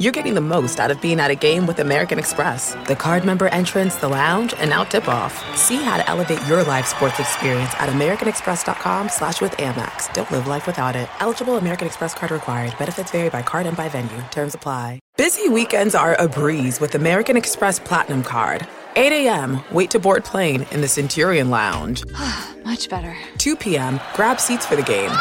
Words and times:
you're 0.00 0.12
getting 0.12 0.34
the 0.34 0.40
most 0.40 0.80
out 0.80 0.90
of 0.90 0.98
being 1.02 1.20
at 1.20 1.30
a 1.30 1.34
game 1.34 1.66
with 1.66 1.78
American 1.78 2.18
Express. 2.18 2.74
The 2.86 2.96
card 2.96 3.22
member 3.22 3.48
entrance, 3.48 3.96
the 3.96 4.08
lounge, 4.08 4.54
and 4.56 4.70
now 4.70 4.82
tip-off. 4.82 5.34
See 5.56 5.76
how 5.76 5.98
to 5.98 6.08
elevate 6.08 6.40
your 6.46 6.64
live 6.64 6.86
sports 6.86 7.20
experience 7.20 7.70
at 7.74 7.90
americanexpress.com 7.90 9.10
slash 9.10 9.42
with 9.42 9.52
Amex. 9.58 10.12
Don't 10.14 10.30
live 10.30 10.46
life 10.46 10.66
without 10.66 10.96
it. 10.96 11.06
Eligible 11.20 11.58
American 11.58 11.86
Express 11.86 12.14
card 12.14 12.32
required. 12.32 12.74
Benefits 12.78 13.10
vary 13.10 13.28
by 13.28 13.42
card 13.42 13.66
and 13.66 13.76
by 13.76 13.90
venue. 13.90 14.22
Terms 14.30 14.54
apply. 14.54 15.00
Busy 15.18 15.50
weekends 15.50 15.94
are 15.94 16.14
a 16.14 16.26
breeze 16.26 16.80
with 16.80 16.94
American 16.94 17.36
Express 17.36 17.78
Platinum 17.78 18.22
Card. 18.22 18.66
8 18.96 19.12
a.m., 19.26 19.60
wait 19.70 19.90
to 19.90 19.98
board 19.98 20.24
plane 20.24 20.66
in 20.70 20.80
the 20.80 20.88
Centurion 20.88 21.50
Lounge. 21.50 22.04
Much 22.64 22.88
better. 22.88 23.14
2 23.36 23.54
p.m., 23.54 24.00
grab 24.14 24.40
seats 24.40 24.64
for 24.64 24.76
the 24.76 24.82
game. 24.82 25.12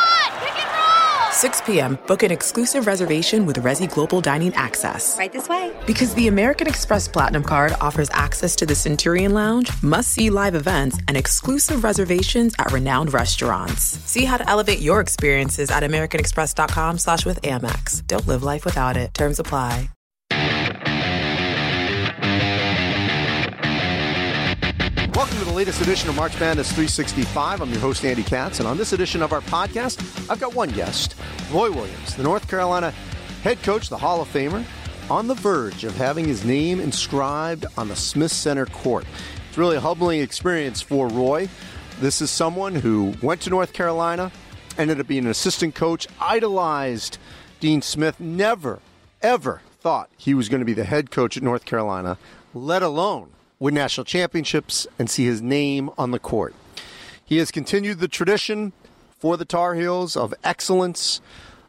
6 1.39 1.61
p.m., 1.61 1.97
book 2.05 2.21
an 2.21 2.31
exclusive 2.31 2.85
reservation 2.85 3.45
with 3.45 3.63
Resy 3.63 3.89
Global 3.89 4.19
Dining 4.19 4.53
Access. 4.55 5.17
Right 5.17 5.31
this 5.31 5.47
way. 5.47 5.71
Because 5.87 6.13
the 6.15 6.27
American 6.27 6.67
Express 6.67 7.07
Platinum 7.07 7.43
Card 7.43 7.71
offers 7.79 8.09
access 8.11 8.57
to 8.57 8.65
the 8.65 8.75
Centurion 8.75 9.33
Lounge, 9.33 9.71
must 9.81 10.09
see 10.09 10.29
live 10.29 10.54
events, 10.54 10.97
and 11.07 11.15
exclusive 11.15 11.86
reservations 11.86 12.54
at 12.59 12.73
renowned 12.73 13.14
restaurants. 13.14 13.83
See 13.83 14.25
how 14.25 14.36
to 14.36 14.50
elevate 14.50 14.79
your 14.79 15.00
experiences 15.00 15.71
at 15.71 15.81
AmericanExpress.com 15.83 16.97
slash 16.97 17.25
with 17.25 17.42
Amex. 17.43 18.06
Don't 18.06 18.28
live 18.28 18.43
life 18.43 18.65
without 18.65 18.97
it. 18.97 19.14
Terms 19.14 19.39
apply. 19.39 19.89
Welcome 25.19 25.39
to 25.39 25.43
the 25.43 25.51
latest 25.51 25.82
edition 25.82 26.09
of 26.09 26.15
March 26.15 26.39
Madness 26.39 26.69
365. 26.69 27.59
I'm 27.59 27.69
your 27.69 27.82
host, 27.82 28.05
Andy 28.05 28.23
Katz, 28.23 28.59
and 28.59 28.68
on 28.69 28.78
this 28.78 28.93
edition 28.93 29.21
of 29.21 29.33
our 29.33 29.42
podcast, 29.42 30.00
I've 30.29 30.39
got 30.39 30.55
one 30.55 30.69
guest, 30.69 31.14
Roy 31.51 31.69
Williams, 31.69 32.16
the 32.16 32.23
North 32.23 32.47
Carolina 32.47 32.92
head 33.44 33.61
coach, 33.61 33.89
the 33.89 33.97
Hall 33.97 34.22
of 34.22 34.30
Famer, 34.30 34.64
on 35.09 35.28
the 35.28 35.33
verge 35.33 35.83
of 35.83 35.94
having 35.97 36.23
his 36.23 36.45
name 36.45 36.80
inscribed 36.80 37.66
on 37.78 37.89
the 37.89 37.97
Smith 37.97 38.31
Center 38.31 38.66
court. 38.67 39.06
It's 39.50 39.58
really 39.58 39.75
a 39.75 39.81
humbling 39.81 40.22
experience 40.22 40.80
for 40.81 41.09
Roy. 41.09 41.50
This 42.00 42.22
is 42.22 42.31
someone 42.31 42.75
who 42.75 43.14
went 43.22 43.42
to 43.42 43.50
North 43.50 43.73
Carolina, 43.73 44.31
ended 44.78 45.02
up 45.02 45.08
being 45.08 45.25
an 45.25 45.31
assistant 45.31 45.75
coach, 45.75 46.08
idolized 46.22 47.17
Dean 47.59 47.81
Smith, 47.81 48.22
never, 48.22 48.80
ever 49.22 49.64
thought 49.81 50.09
he 50.16 50.34
was 50.34 50.47
going 50.47 50.62
to 50.62 50.66
be 50.66 50.72
the 50.72 50.86
head 50.86 51.12
coach 51.12 51.36
at 51.36 51.44
North 51.44 51.66
Carolina, 51.66 52.17
let 52.53 52.81
alone 52.81 53.31
win 53.60 53.74
national 53.74 54.06
championships 54.06 54.88
and 54.98 55.10
see 55.10 55.26
his 55.26 55.42
name 55.42 55.90
on 55.98 56.12
the 56.12 56.20
court. 56.20 56.56
He 57.24 57.38
has 57.38 57.52
continued 57.52 58.00
the 58.00 58.08
tradition 58.08 58.72
for 59.20 59.38
the 59.38 59.46
Tar 59.46 59.76
Heels 59.76 60.16
of 60.16 60.34
excellence. 60.44 61.22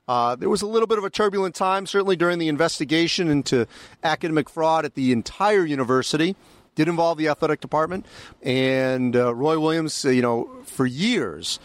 Uh, 0.06 0.36
there 0.36 0.48
was 0.48 0.62
a 0.62 0.66
little 0.66 0.86
bit 0.86 0.98
of 0.98 1.04
a 1.04 1.10
turbulent 1.10 1.54
time, 1.54 1.86
certainly 1.86 2.16
during 2.16 2.38
the 2.38 2.48
investigation 2.48 3.28
into 3.28 3.66
academic 4.02 4.48
fraud 4.48 4.84
at 4.84 4.94
the 4.94 5.12
entire 5.12 5.64
university. 5.64 6.36
Did 6.76 6.88
involve 6.88 7.18
the 7.18 7.28
athletic 7.28 7.60
department, 7.60 8.06
and 8.42 9.14
uh, 9.14 9.34
Roy 9.34 9.58
Williams, 9.58 10.04
uh, 10.04 10.10
you 10.10 10.22
know, 10.22 10.48
for 10.64 10.86
years 10.86 11.58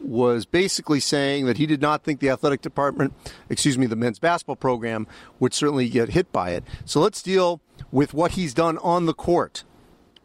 was 0.00 0.44
basically 0.44 0.98
saying 0.98 1.46
that 1.46 1.56
he 1.56 1.66
did 1.66 1.80
not 1.80 2.02
think 2.02 2.20
the 2.20 2.30
athletic 2.30 2.60
department, 2.60 3.12
excuse 3.48 3.78
me, 3.78 3.86
the 3.86 3.96
men's 3.96 4.18
basketball 4.18 4.56
program 4.56 5.06
would 5.38 5.54
certainly 5.54 5.88
get 5.88 6.10
hit 6.10 6.32
by 6.32 6.50
it. 6.50 6.64
So 6.84 7.00
let's 7.00 7.22
deal 7.22 7.60
with 7.92 8.14
what 8.14 8.32
he's 8.32 8.54
done 8.54 8.78
on 8.78 9.06
the 9.06 9.14
court 9.14 9.64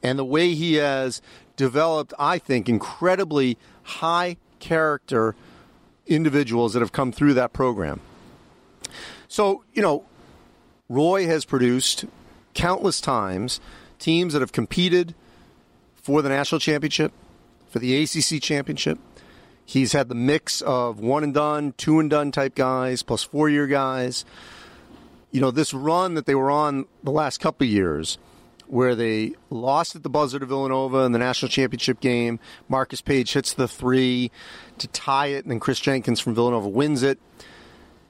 and 0.03 0.19
the 0.19 0.25
way 0.25 0.53
he 0.53 0.75
has 0.75 1.21
developed, 1.55 2.13
I 2.19 2.37
think, 2.37 2.69
incredibly 2.69 3.57
high 3.83 4.37
character 4.59 5.35
individuals 6.05 6.73
that 6.73 6.81
have 6.81 6.91
come 6.91 7.11
through 7.11 7.33
that 7.35 7.53
program. 7.53 8.01
So, 9.27 9.63
you 9.73 9.81
know, 9.81 10.05
Roy 10.89 11.25
has 11.25 11.45
produced 11.45 12.05
countless 12.53 13.01
times 13.01 13.59
teams 13.99 14.33
that 14.33 14.41
have 14.41 14.51
competed 14.51 15.15
for 15.95 16.21
the 16.21 16.29
national 16.29 16.59
championship, 16.59 17.11
for 17.67 17.79
the 17.79 18.03
ACC 18.03 18.41
championship. 18.41 18.99
He's 19.65 19.93
had 19.93 20.09
the 20.09 20.15
mix 20.15 20.61
of 20.61 20.99
one 20.99 21.23
and 21.23 21.33
done, 21.33 21.73
two 21.77 21.99
and 21.99 22.09
done 22.09 22.31
type 22.31 22.53
guys, 22.53 23.01
plus 23.01 23.23
four 23.23 23.49
year 23.49 23.65
guys. 23.65 24.23
You 25.35 25.41
know, 25.41 25.51
this 25.51 25.73
run 25.73 26.13
that 26.13 26.27
they 26.27 26.33
were 26.33 26.49
on 26.49 26.85
the 27.03 27.11
last 27.11 27.41
couple 27.41 27.67
years, 27.67 28.17
where 28.67 28.95
they 28.95 29.33
lost 29.49 29.93
at 29.93 30.01
the 30.01 30.09
buzzer 30.09 30.39
to 30.39 30.45
Villanova 30.45 30.99
in 30.99 31.11
the 31.11 31.19
national 31.19 31.49
championship 31.49 31.99
game. 31.99 32.39
Marcus 32.69 33.01
Paige 33.01 33.33
hits 33.33 33.51
the 33.51 33.67
three 33.67 34.31
to 34.77 34.87
tie 34.87 35.27
it, 35.27 35.43
and 35.43 35.51
then 35.51 35.59
Kris 35.59 35.81
Jenkins 35.81 36.21
from 36.21 36.35
Villanova 36.35 36.69
wins 36.69 37.03
it. 37.03 37.19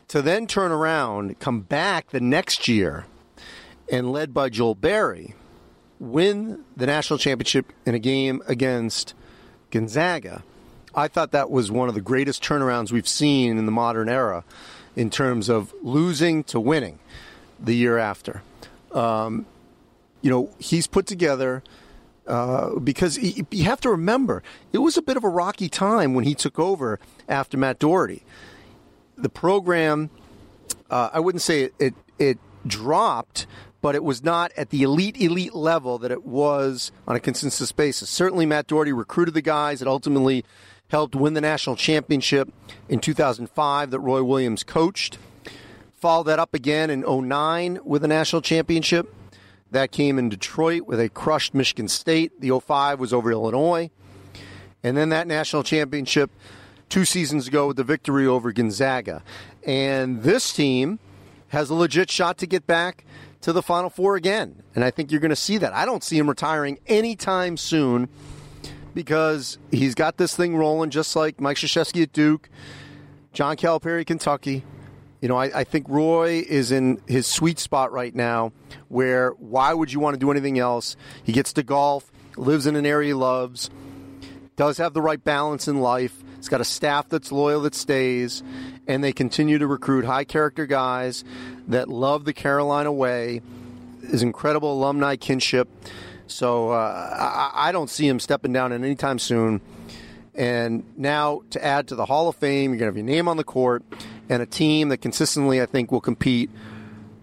To 0.09 0.21
then 0.21 0.45
turn 0.45 0.71
around, 0.71 1.39
come 1.39 1.61
back 1.61 2.11
the 2.11 2.19
next 2.19 2.67
year, 2.67 3.07
and 3.91 4.11
led 4.11 4.31
by 4.31 4.49
Joel 4.49 4.75
Berry, 4.75 5.33
win 5.99 6.63
the 6.77 6.85
national 6.85 7.17
championship 7.17 7.73
in 7.87 7.95
a 7.95 7.99
game 7.99 8.43
against 8.45 9.15
Gonzaga. 9.71 10.43
I 10.93 11.07
thought 11.07 11.31
that 11.31 11.49
was 11.49 11.71
one 11.71 11.89
of 11.89 11.95
the 11.95 12.01
greatest 12.01 12.43
turnarounds 12.43 12.91
we've 12.91 13.07
seen 13.07 13.57
in 13.57 13.65
the 13.65 13.71
modern 13.71 14.09
era 14.09 14.43
in 14.95 15.09
terms 15.09 15.49
of 15.49 15.73
losing 15.81 16.43
to 16.45 16.59
winning 16.59 16.99
the 17.59 17.75
year 17.75 17.97
after. 17.97 18.41
Um, 18.91 19.45
you 20.21 20.29
know, 20.29 20.49
he's 20.57 20.87
put 20.87 21.05
together 21.05 21.63
uh, 22.27 22.79
because 22.79 23.15
he, 23.17 23.45
you 23.51 23.65
have 23.65 23.79
to 23.81 23.89
remember 23.89 24.41
it 24.73 24.79
was 24.79 24.97
a 24.97 25.01
bit 25.01 25.17
of 25.17 25.23
a 25.23 25.29
rocky 25.29 25.69
time 25.69 26.13
when 26.13 26.23
he 26.23 26.33
took 26.33 26.57
over 26.57 26.99
after 27.29 27.57
Matt 27.57 27.79
Doherty. 27.79 28.23
The 29.17 29.29
program, 29.29 30.09
uh, 30.89 31.09
I 31.13 31.19
wouldn't 31.19 31.41
say 31.41 31.63
it, 31.63 31.73
it, 31.79 31.93
it 32.17 32.39
dropped, 32.65 33.45
but 33.81 33.93
it 33.93 34.03
was 34.03 34.23
not 34.23 34.51
at 34.57 34.71
the 34.71 34.81
elite 34.81 35.21
elite 35.21 35.53
level 35.53 35.99
that 35.99 36.11
it 36.11 36.25
was 36.25 36.91
on 37.07 37.15
a 37.15 37.19
consensus 37.19 37.71
basis. 37.71 38.09
Certainly, 38.09 38.47
Matt 38.47 38.67
Doherty 38.67 38.91
recruited 38.91 39.35
the 39.35 39.43
guys 39.43 39.79
that 39.79 39.87
ultimately 39.87 40.43
helped 40.89 41.15
win 41.15 41.33
the 41.33 41.41
national 41.41 41.75
championship 41.75 42.51
in 42.89 42.99
2005 42.99 43.91
that 43.91 43.99
Roy 43.99 44.23
Williams 44.23 44.63
coached. 44.63 45.17
Followed 45.93 46.25
that 46.25 46.39
up 46.39 46.53
again 46.53 46.89
in 46.89 47.01
09 47.01 47.79
with 47.83 48.03
a 48.03 48.07
national 48.07 48.41
championship. 48.41 49.13
That 49.71 49.91
came 49.91 50.19
in 50.19 50.29
Detroit 50.29 50.83
with 50.83 50.99
a 50.99 51.09
crushed 51.09 51.53
Michigan 51.53 51.87
State. 51.87 52.39
The 52.39 52.57
05 52.59 52.99
was 52.99 53.11
over 53.11 53.31
Illinois. 53.31 53.89
And 54.83 54.95
then 54.95 55.09
that 55.09 55.27
national 55.27 55.63
championship 55.63 56.29
two 56.89 57.05
seasons 57.05 57.47
ago 57.47 57.67
with 57.67 57.77
the 57.77 57.83
victory 57.83 58.27
over 58.27 58.51
Gonzaga. 58.51 59.23
And 59.65 60.21
this 60.21 60.53
team 60.53 60.99
has 61.49 61.69
a 61.69 61.73
legit 61.73 62.11
shot 62.11 62.37
to 62.37 62.45
get 62.45 62.67
back 62.67 63.03
to 63.41 63.51
the 63.51 63.63
Final 63.63 63.89
Four 63.89 64.15
again. 64.15 64.61
And 64.75 64.83
I 64.83 64.91
think 64.91 65.11
you're 65.11 65.21
going 65.21 65.29
to 65.29 65.35
see 65.35 65.57
that. 65.57 65.73
I 65.73 65.85
don't 65.85 66.03
see 66.03 66.17
him 66.17 66.29
retiring 66.29 66.79
anytime 66.87 67.57
soon 67.57 68.09
because 68.95 69.59
he's 69.69 69.93
got 69.93 70.17
this 70.17 70.35
thing 70.35 70.55
rolling 70.55 70.89
just 70.89 71.15
like 71.15 71.39
Mike 71.39 71.57
Krzyzewski 71.57 72.01
at 72.03 72.13
Duke, 72.13 72.49
John 73.33 73.57
Calipari, 73.57 74.05
Kentucky. 74.05 74.63
You 75.21 75.27
know, 75.27 75.37
I, 75.37 75.59
I, 75.59 75.63
think 75.63 75.87
Roy 75.89 76.43
is 76.47 76.71
in 76.71 77.01
his 77.07 77.25
sweet 77.25 77.57
spot 77.57 77.91
right 77.91 78.13
now 78.13 78.51
where 78.89 79.31
why 79.31 79.73
would 79.73 79.91
you 79.91 79.99
want 79.99 80.13
to 80.13 80.19
do 80.19 80.31
anything 80.31 80.59
else? 80.59 80.95
He 81.23 81.31
gets 81.31 81.53
to 81.53 81.63
golf, 81.63 82.11
lives 82.37 82.67
in 82.67 82.75
an 82.75 82.85
area 82.85 83.07
he 83.07 83.13
loves, 83.13 83.69
does 84.55 84.77
have 84.77 84.93
the 84.93 85.01
right 85.01 85.23
balance 85.23 85.67
in 85.67 85.81
life. 85.81 86.23
He's 86.37 86.49
got 86.49 86.61
a 86.61 86.65
staff 86.65 87.09
that's 87.09 87.31
loyal 87.31 87.61
that 87.61 87.75
stays, 87.75 88.43
and 88.87 89.03
they 89.03 89.13
continue 89.13 89.57
to 89.57 89.67
recruit 89.67 90.05
high 90.05 90.25
character 90.25 90.65
guys 90.65 91.23
that 91.67 91.89
love 91.89 92.25
the 92.25 92.33
Carolina 92.33 92.91
way, 92.91 93.41
his 94.01 94.21
incredible 94.21 94.73
alumni 94.73 95.15
kinship. 95.15 95.67
So 96.27 96.69
uh, 96.69 97.51
I, 97.53 97.69
I 97.69 97.71
don't 97.71 97.89
see 97.89 98.07
him 98.07 98.19
stepping 98.19 98.53
down 98.53 98.73
anytime 98.73 99.19
soon. 99.19 99.61
And 100.33 100.83
now 100.97 101.43
to 101.51 101.63
add 101.63 101.87
to 101.89 101.95
the 101.95 102.05
Hall 102.05 102.27
of 102.27 102.35
Fame, 102.35 102.71
you're 102.71 102.79
going 102.79 102.91
to 102.91 102.97
have 102.97 102.97
your 102.97 103.05
name 103.05 103.27
on 103.27 103.37
the 103.37 103.43
court 103.43 103.83
and 104.27 104.41
a 104.41 104.45
team 104.45 104.89
that 104.89 104.97
consistently, 104.97 105.61
I 105.61 105.65
think, 105.65 105.91
will 105.91 106.01
compete 106.01 106.49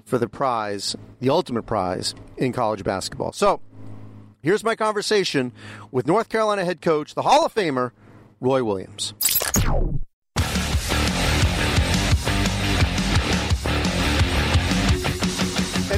for 0.05 0.19
the 0.19 0.29
prize, 0.29 0.97
the 1.21 1.31
ultimate 1.31 1.65
prize 1.65 2.15
in 2.37 2.53
college 2.53 2.85
basketball. 2.85 3.33
So 3.33 3.61
here's 4.43 4.65
my 4.65 4.77
conversation 4.77 5.53
with 5.91 6.07
North 6.07 6.29
Carolina 6.29 6.65
head 6.65 6.81
coach, 6.81 7.15
the 7.15 7.23
Hall 7.23 7.45
of 7.45 7.55
Famer, 7.55 7.93
Roy 8.41 8.65
Williams. 8.65 9.15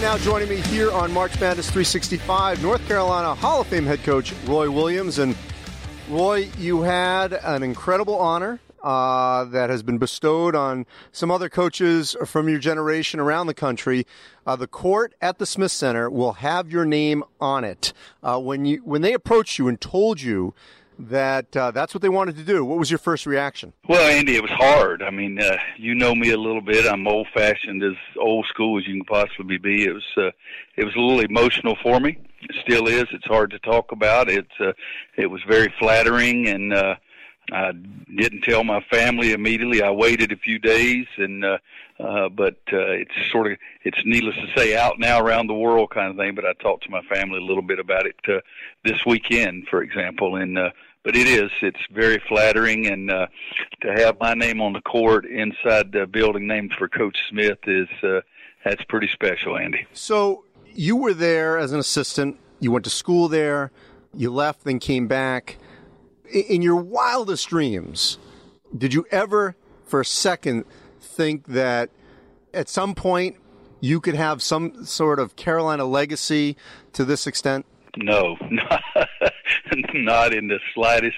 Now 0.05 0.19
joining 0.19 0.51
me 0.51 0.57
here 0.57 0.93
on 0.93 1.11
March 1.11 1.41
Madness 1.41 1.71
365, 1.71 2.63
North 2.63 2.87
Carolina 2.87 3.35
Hall 3.35 3.63
of 3.63 3.67
Fame 3.69 3.87
head 3.87 4.03
coach 4.03 4.35
Roy 4.45 4.71
Williams. 4.71 5.19
And 5.19 5.35
Roy, 6.11 6.51
you 6.59 6.83
had 6.83 7.33
an 7.33 7.63
incredible 7.63 8.19
honor 8.19 8.61
uh, 8.83 9.45
that 9.45 9.71
has 9.71 9.83
been 9.83 9.97
bestowed 9.97 10.55
on 10.55 10.85
some 11.11 11.31
other 11.31 11.49
coaches 11.49 12.15
from 12.27 12.51
your 12.51 12.59
generation 12.59 13.19
around 13.19 13.47
the 13.47 13.55
country. 13.55 14.07
Uh, 14.47 14.57
the 14.57 14.67
court 14.67 15.15
at 15.23 15.39
the 15.39 15.47
Smith 15.47 15.73
Center 15.73 16.11
will 16.11 16.35
have 16.35 16.71
your 16.71 16.85
name 16.85 17.25
on 17.41 17.65
it. 17.65 17.95
Uh, 18.23 18.39
when 18.39 18.67
you 18.67 18.83
when 18.85 19.01
they 19.01 19.15
approached 19.15 19.59
you 19.59 19.69
and 19.69 19.81
told 19.81 20.21
you 20.21 20.53
that 20.99 21.57
uh, 21.57 21.71
that's 21.71 21.95
what 21.95 22.03
they 22.03 22.09
wanted 22.09 22.37
to 22.37 22.45
do. 22.45 22.65
What 22.65 22.79
was 22.79 22.91
your 22.91 22.99
first 22.99 23.27
reaction? 23.27 23.73
Well, 23.89 24.07
Andy, 24.09 24.37
it 24.37 24.43
was 24.43 24.51
hard. 24.53 25.03
I 25.03 25.11
mean, 25.11 25.41
uh, 25.41 25.57
you 25.77 25.95
know 25.95 26.15
me 26.15 26.31
a 26.31 26.37
little 26.37 26.61
bit. 26.61 26.87
I'm 26.87 27.07
old-fashioned, 27.07 27.83
as 27.83 27.97
old 28.19 28.47
school 28.47 28.79
as 28.79 28.87
you 28.87 28.95
can 28.95 29.05
possibly 29.05 29.59
be. 29.59 29.85
It 29.85 29.93
was 29.93 30.05
uh, 30.17 30.31
it 30.77 30.85
was 30.85 30.95
a 30.95 31.01
little 31.01 31.21
emotional 31.21 31.77
for 31.83 32.01
me. 32.01 32.19
It 32.43 32.57
still 32.63 32.87
is. 32.87 33.05
It's 33.13 33.27
hard 33.27 33.51
to 33.51 33.59
talk 33.59 33.93
about. 33.93 34.29
It's 34.29 34.61
uh, 34.61 34.73
it 35.17 35.27
was 35.27 35.43
very 35.49 35.73
flattering, 35.79 36.49
and 36.49 36.73
uh, 36.73 36.95
I 37.53 37.73
didn't 38.17 38.43
tell 38.43 38.65
my 38.65 38.81
family 38.91 39.33
immediately. 39.33 39.83
I 39.83 39.91
waited 39.91 40.33
a 40.33 40.37
few 40.37 40.59
days, 40.59 41.07
and 41.17 41.45
uh, 41.45 41.59
uh, 42.01 42.29
but 42.29 42.57
uh, 42.73 42.91
it's 42.91 43.31
sort 43.31 43.53
of 43.53 43.59
it's 43.83 43.99
needless 44.05 44.35
to 44.37 44.61
say 44.61 44.77
out 44.77 44.99
now 44.99 45.21
around 45.21 45.47
the 45.47 45.55
world 45.55 45.91
kind 45.91 46.11
of 46.11 46.17
thing. 46.17 46.35
But 46.35 46.45
I 46.45 46.53
talked 46.55 46.85
to 46.85 46.91
my 46.91 47.03
family 47.03 47.39
a 47.39 47.45
little 47.45 47.63
bit 47.63 47.79
about 47.79 48.07
it 48.07 48.17
uh, 48.29 48.41
this 48.85 49.05
weekend, 49.07 49.69
for 49.69 49.83
example, 49.83 50.37
and 50.37 50.59
uh, 50.59 50.71
but 51.05 51.15
it 51.17 51.27
is 51.27 51.51
it's 51.63 51.81
very 51.93 52.21
flattering, 52.29 52.87
and 52.87 53.11
uh, 53.11 53.27
to 53.83 53.93
have 53.93 54.19
my 54.21 54.35
name 54.35 54.61
on 54.61 54.73
the 54.73 54.81
court 54.81 55.27
inside 55.27 55.93
the 55.93 56.07
building 56.07 56.47
named 56.47 56.73
for 56.79 56.89
Coach 56.89 57.19
Smith 57.29 57.59
is 57.67 57.89
uh, 58.03 58.21
that's 58.65 58.83
pretty 58.85 59.09
special, 59.09 59.57
Andy. 59.57 59.87
So 59.93 60.45
you 60.73 60.97
were 60.97 61.15
there 61.15 61.59
as 61.59 61.73
an 61.73 61.79
assistant. 61.79 62.39
You 62.59 62.73
went 62.73 62.85
to 62.85 62.91
school 62.91 63.29
there. 63.29 63.71
You 64.15 64.31
left, 64.31 64.65
then 64.65 64.79
came 64.79 65.07
back. 65.07 65.59
In 66.33 66.63
your 66.63 66.77
wildest 66.77 67.49
dreams, 67.49 68.19
did 68.77 68.95
you 68.95 69.07
ever, 69.11 69.57
for 69.85 70.01
a 70.01 70.05
second, 70.05 70.65
think 71.15 71.47
that 71.47 71.91
at 72.53 72.69
some 72.69 72.95
point 72.95 73.37
you 73.81 74.01
could 74.01 74.15
have 74.15 74.43
some 74.43 74.85
sort 74.85 75.19
of 75.19 75.37
Carolina 75.37 75.85
legacy 75.85 76.57
to 76.93 77.05
this 77.05 77.27
extent? 77.27 77.67
No, 77.97 78.37
not, 78.51 78.83
not 79.95 80.35
in 80.35 80.49
the 80.49 80.59
slightest 80.75 81.17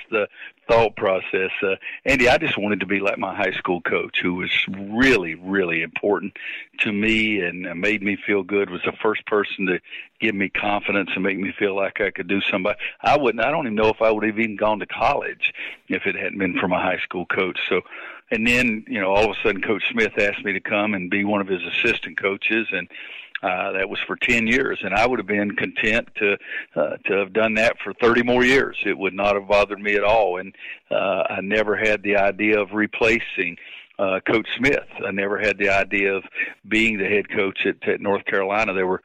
thought 0.68 0.96
process. 0.96 1.50
Uh, 1.62 1.76
Andy, 2.04 2.28
I 2.28 2.38
just 2.38 2.58
wanted 2.58 2.80
to 2.80 2.86
be 2.86 3.00
like 3.00 3.18
my 3.18 3.34
high 3.34 3.52
school 3.52 3.80
coach, 3.80 4.20
who 4.20 4.34
was 4.34 4.50
really, 4.68 5.34
really 5.34 5.82
important 5.82 6.36
to 6.80 6.92
me 6.92 7.40
and 7.40 7.80
made 7.80 8.02
me 8.02 8.16
feel 8.16 8.42
good. 8.42 8.70
Was 8.70 8.82
the 8.84 8.92
first 9.00 9.24
person 9.26 9.66
to 9.66 9.80
give 10.20 10.34
me 10.34 10.48
confidence 10.48 11.10
and 11.14 11.22
make 11.22 11.38
me 11.38 11.52
feel 11.58 11.76
like 11.76 12.00
I 12.00 12.10
could 12.10 12.28
do 12.28 12.40
somebody. 12.40 12.78
I 13.02 13.16
wouldn't. 13.16 13.44
I 13.44 13.50
don't 13.50 13.66
even 13.66 13.76
know 13.76 13.88
if 13.88 14.02
I 14.02 14.10
would 14.10 14.24
have 14.24 14.38
even 14.38 14.56
gone 14.56 14.80
to 14.80 14.86
college 14.86 15.52
if 15.88 16.06
it 16.06 16.16
hadn't 16.16 16.38
been 16.38 16.58
for 16.58 16.68
my 16.68 16.82
high 16.82 16.98
school 16.98 17.26
coach. 17.26 17.58
So 17.68 17.82
and 18.30 18.46
then 18.46 18.84
you 18.88 19.00
know 19.00 19.14
all 19.14 19.30
of 19.30 19.36
a 19.36 19.42
sudden 19.42 19.62
coach 19.62 19.88
smith 19.90 20.18
asked 20.18 20.44
me 20.44 20.52
to 20.52 20.60
come 20.60 20.94
and 20.94 21.10
be 21.10 21.24
one 21.24 21.40
of 21.40 21.46
his 21.46 21.62
assistant 21.62 22.18
coaches 22.18 22.66
and 22.72 22.88
uh, 23.42 23.72
that 23.72 23.88
was 23.88 23.98
for 24.06 24.16
10 24.16 24.46
years, 24.46 24.78
and 24.82 24.94
I 24.94 25.06
would 25.06 25.18
have 25.18 25.26
been 25.26 25.54
content 25.56 26.08
to 26.16 26.36
uh, 26.74 26.96
to 27.06 27.12
have 27.18 27.32
done 27.32 27.54
that 27.54 27.76
for 27.84 27.92
30 27.94 28.22
more 28.22 28.44
years. 28.44 28.76
It 28.84 28.96
would 28.96 29.14
not 29.14 29.34
have 29.34 29.48
bothered 29.48 29.80
me 29.80 29.94
at 29.94 30.04
all, 30.04 30.38
and 30.38 30.54
uh, 30.90 31.24
I 31.28 31.40
never 31.42 31.76
had 31.76 32.02
the 32.02 32.16
idea 32.16 32.60
of 32.60 32.72
replacing 32.72 33.56
uh, 33.98 34.20
Coach 34.26 34.48
Smith. 34.56 34.88
I 35.06 35.10
never 35.10 35.38
had 35.38 35.58
the 35.58 35.68
idea 35.68 36.14
of 36.14 36.24
being 36.68 36.98
the 36.98 37.08
head 37.08 37.28
coach 37.30 37.66
at, 37.66 37.86
at 37.88 38.00
North 38.00 38.24
Carolina. 38.24 38.72
There 38.72 38.86
were 38.86 39.02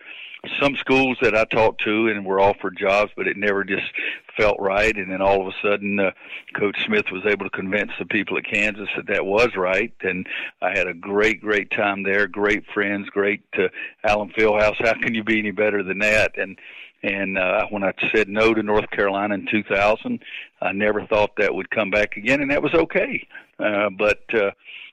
some 0.59 0.75
schools 0.75 1.17
that 1.21 1.35
I 1.35 1.45
talked 1.45 1.83
to 1.83 2.07
and 2.07 2.25
were 2.25 2.39
offered 2.39 2.77
jobs, 2.77 3.11
but 3.15 3.27
it 3.27 3.37
never 3.37 3.63
just 3.63 3.91
felt 4.35 4.57
right. 4.59 4.95
And 4.95 5.11
then 5.11 5.21
all 5.21 5.41
of 5.41 5.47
a 5.47 5.57
sudden, 5.61 5.99
uh, 5.99 6.11
Coach 6.55 6.83
Smith 6.85 7.05
was 7.11 7.25
able 7.25 7.45
to 7.45 7.51
convince 7.51 7.91
the 7.99 8.05
people 8.05 8.37
at 8.37 8.45
Kansas 8.45 8.89
that 8.95 9.07
that 9.07 9.25
was 9.25 9.55
right. 9.55 9.93
And 10.01 10.27
I 10.61 10.69
had 10.69 10.87
a 10.87 10.93
great, 10.93 11.41
great 11.41 11.69
time 11.71 12.03
there. 12.03 12.27
Great 12.27 12.65
friends, 12.73 13.09
great 13.09 13.43
uh, 13.57 13.67
Allen 14.03 14.33
Fieldhouse. 14.35 14.83
How 14.83 14.93
can 14.93 15.13
you 15.13 15.23
be 15.23 15.39
any 15.39 15.51
better 15.51 15.83
than 15.83 15.99
that? 15.99 16.37
And 16.37 16.57
and 17.03 17.37
uh, 17.37 17.65
when 17.71 17.83
I 17.83 17.93
said 18.13 18.29
no 18.29 18.53
to 18.53 18.61
North 18.61 18.89
Carolina 18.91 19.33
in 19.33 19.47
2000, 19.49 20.19
I 20.61 20.71
never 20.71 21.03
thought 21.07 21.31
that 21.37 21.55
would 21.55 21.71
come 21.71 21.89
back 21.89 22.15
again, 22.15 22.41
and 22.41 22.51
that 22.51 22.61
was 22.61 22.75
okay. 22.75 23.27
Uh, 23.57 23.89
but 23.89 24.21
uh, 24.35 24.51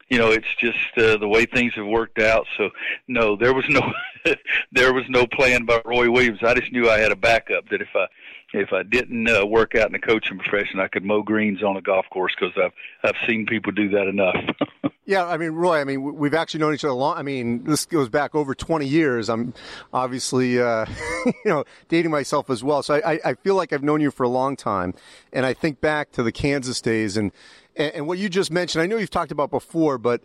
you 0.08 0.18
know, 0.18 0.30
it's 0.30 0.54
just 0.58 0.76
uh, 0.96 1.18
the 1.18 1.28
way 1.28 1.44
things 1.44 1.74
have 1.74 1.86
worked 1.86 2.18
out. 2.18 2.46
So, 2.56 2.70
no, 3.08 3.36
there 3.36 3.52
was 3.52 3.64
no 3.68 3.80
there 4.72 4.94
was 4.94 5.04
no 5.08 5.26
plan 5.26 5.64
by 5.64 5.80
Roy 5.84 6.10
Williams. 6.10 6.40
I 6.42 6.54
just 6.54 6.72
knew 6.72 6.88
I 6.88 6.98
had 6.98 7.12
a 7.12 7.16
backup 7.16 7.68
that 7.68 7.82
if 7.82 7.88
I 7.94 8.06
if 8.52 8.72
I 8.72 8.82
didn't 8.82 9.28
uh, 9.28 9.44
work 9.44 9.74
out 9.74 9.86
in 9.86 9.92
the 9.92 9.98
coaching 9.98 10.38
profession, 10.38 10.80
I 10.80 10.88
could 10.88 11.04
mow 11.04 11.22
greens 11.22 11.62
on 11.62 11.76
a 11.76 11.82
golf 11.82 12.06
course 12.10 12.34
because 12.38 12.54
I've 12.56 12.72
I've 13.02 13.28
seen 13.28 13.46
people 13.46 13.72
do 13.72 13.90
that 13.90 14.06
enough. 14.06 14.92
yeah, 15.04 15.26
I 15.26 15.36
mean, 15.36 15.50
Roy, 15.50 15.80
I 15.80 15.84
mean, 15.84 16.16
we've 16.16 16.34
actually 16.34 16.60
known 16.60 16.74
each 16.74 16.84
other 16.84 16.92
a 16.92 16.96
long. 16.96 17.16
I 17.18 17.22
mean, 17.22 17.64
this 17.64 17.84
goes 17.86 18.08
back 18.08 18.34
over 18.34 18.54
20 18.54 18.86
years. 18.86 19.28
I'm 19.28 19.52
obviously, 19.92 20.60
uh, 20.60 20.86
you 21.26 21.34
know, 21.44 21.64
dating 21.88 22.10
myself 22.10 22.48
as 22.50 22.64
well. 22.64 22.82
So 22.82 22.94
I, 22.94 23.20
I 23.24 23.34
feel 23.34 23.54
like 23.54 23.72
I've 23.72 23.82
known 23.82 24.00
you 24.00 24.10
for 24.10 24.22
a 24.22 24.28
long 24.28 24.56
time, 24.56 24.94
and 25.32 25.44
I 25.44 25.52
think 25.52 25.80
back 25.80 26.12
to 26.12 26.22
the 26.22 26.32
Kansas 26.32 26.80
days 26.80 27.16
and 27.16 27.32
and, 27.76 27.94
and 27.94 28.06
what 28.06 28.18
you 28.18 28.28
just 28.28 28.50
mentioned, 28.50 28.82
I 28.82 28.86
know 28.86 28.96
you've 28.96 29.10
talked 29.10 29.32
about 29.32 29.50
before, 29.50 29.98
but 29.98 30.22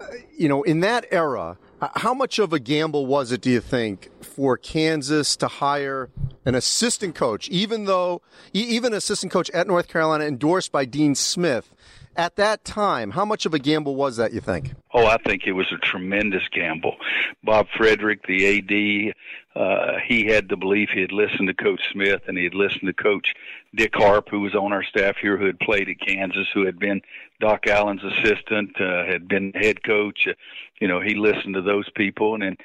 uh, 0.00 0.06
you 0.36 0.48
know, 0.48 0.62
in 0.62 0.80
that 0.80 1.06
era, 1.10 1.58
how 1.94 2.14
much 2.14 2.38
of 2.38 2.52
a 2.52 2.58
gamble 2.58 3.06
was 3.06 3.32
it, 3.32 3.40
do 3.40 3.50
you 3.50 3.60
think, 3.60 4.10
for 4.22 4.56
Kansas 4.56 5.36
to 5.36 5.48
hire 5.48 6.10
an 6.44 6.54
assistant 6.54 7.14
coach, 7.14 7.48
even 7.48 7.86
though, 7.86 8.22
even 8.52 8.92
assistant 8.92 9.32
coach 9.32 9.50
at 9.50 9.66
North 9.66 9.88
Carolina 9.88 10.24
endorsed 10.24 10.70
by 10.70 10.84
Dean 10.84 11.14
Smith? 11.14 11.74
At 12.16 12.36
that 12.36 12.64
time, 12.64 13.12
how 13.12 13.24
much 13.24 13.46
of 13.46 13.54
a 13.54 13.58
gamble 13.58 13.96
was 13.96 14.18
that, 14.18 14.32
you 14.32 14.40
think? 14.40 14.72
Oh, 14.92 15.06
I 15.06 15.16
think 15.16 15.46
it 15.46 15.52
was 15.52 15.72
a 15.72 15.78
tremendous 15.78 16.42
gamble. 16.52 16.96
Bob 17.42 17.68
Frederick, 17.74 18.26
the 18.26 18.58
AD, 18.58 19.14
uh, 19.54 19.98
he 20.06 20.26
had 20.26 20.48
the 20.48 20.56
belief 20.56 20.90
he 20.92 21.00
had 21.00 21.12
listened 21.12 21.48
to 21.48 21.54
Coach 21.54 21.80
Smith 21.90 22.22
and 22.26 22.36
he 22.36 22.44
had 22.44 22.54
listened 22.54 22.86
to 22.86 22.92
Coach 22.92 23.34
Dick 23.74 23.92
Harp, 23.94 24.28
who 24.30 24.40
was 24.40 24.54
on 24.54 24.72
our 24.72 24.84
staff 24.84 25.16
here, 25.20 25.38
who 25.38 25.46
had 25.46 25.58
played 25.60 25.88
at 25.88 26.00
Kansas, 26.00 26.46
who 26.52 26.66
had 26.66 26.78
been 26.78 27.00
Doc 27.40 27.66
Allen's 27.66 28.04
assistant, 28.04 28.78
uh, 28.80 29.04
had 29.06 29.26
been 29.28 29.52
head 29.54 29.82
coach. 29.82 30.26
Uh, 30.28 30.34
you 30.80 30.88
know, 30.88 31.00
he 31.00 31.14
listened 31.14 31.54
to 31.54 31.62
those 31.62 31.88
people, 31.90 32.34
and 32.34 32.42
then 32.42 32.56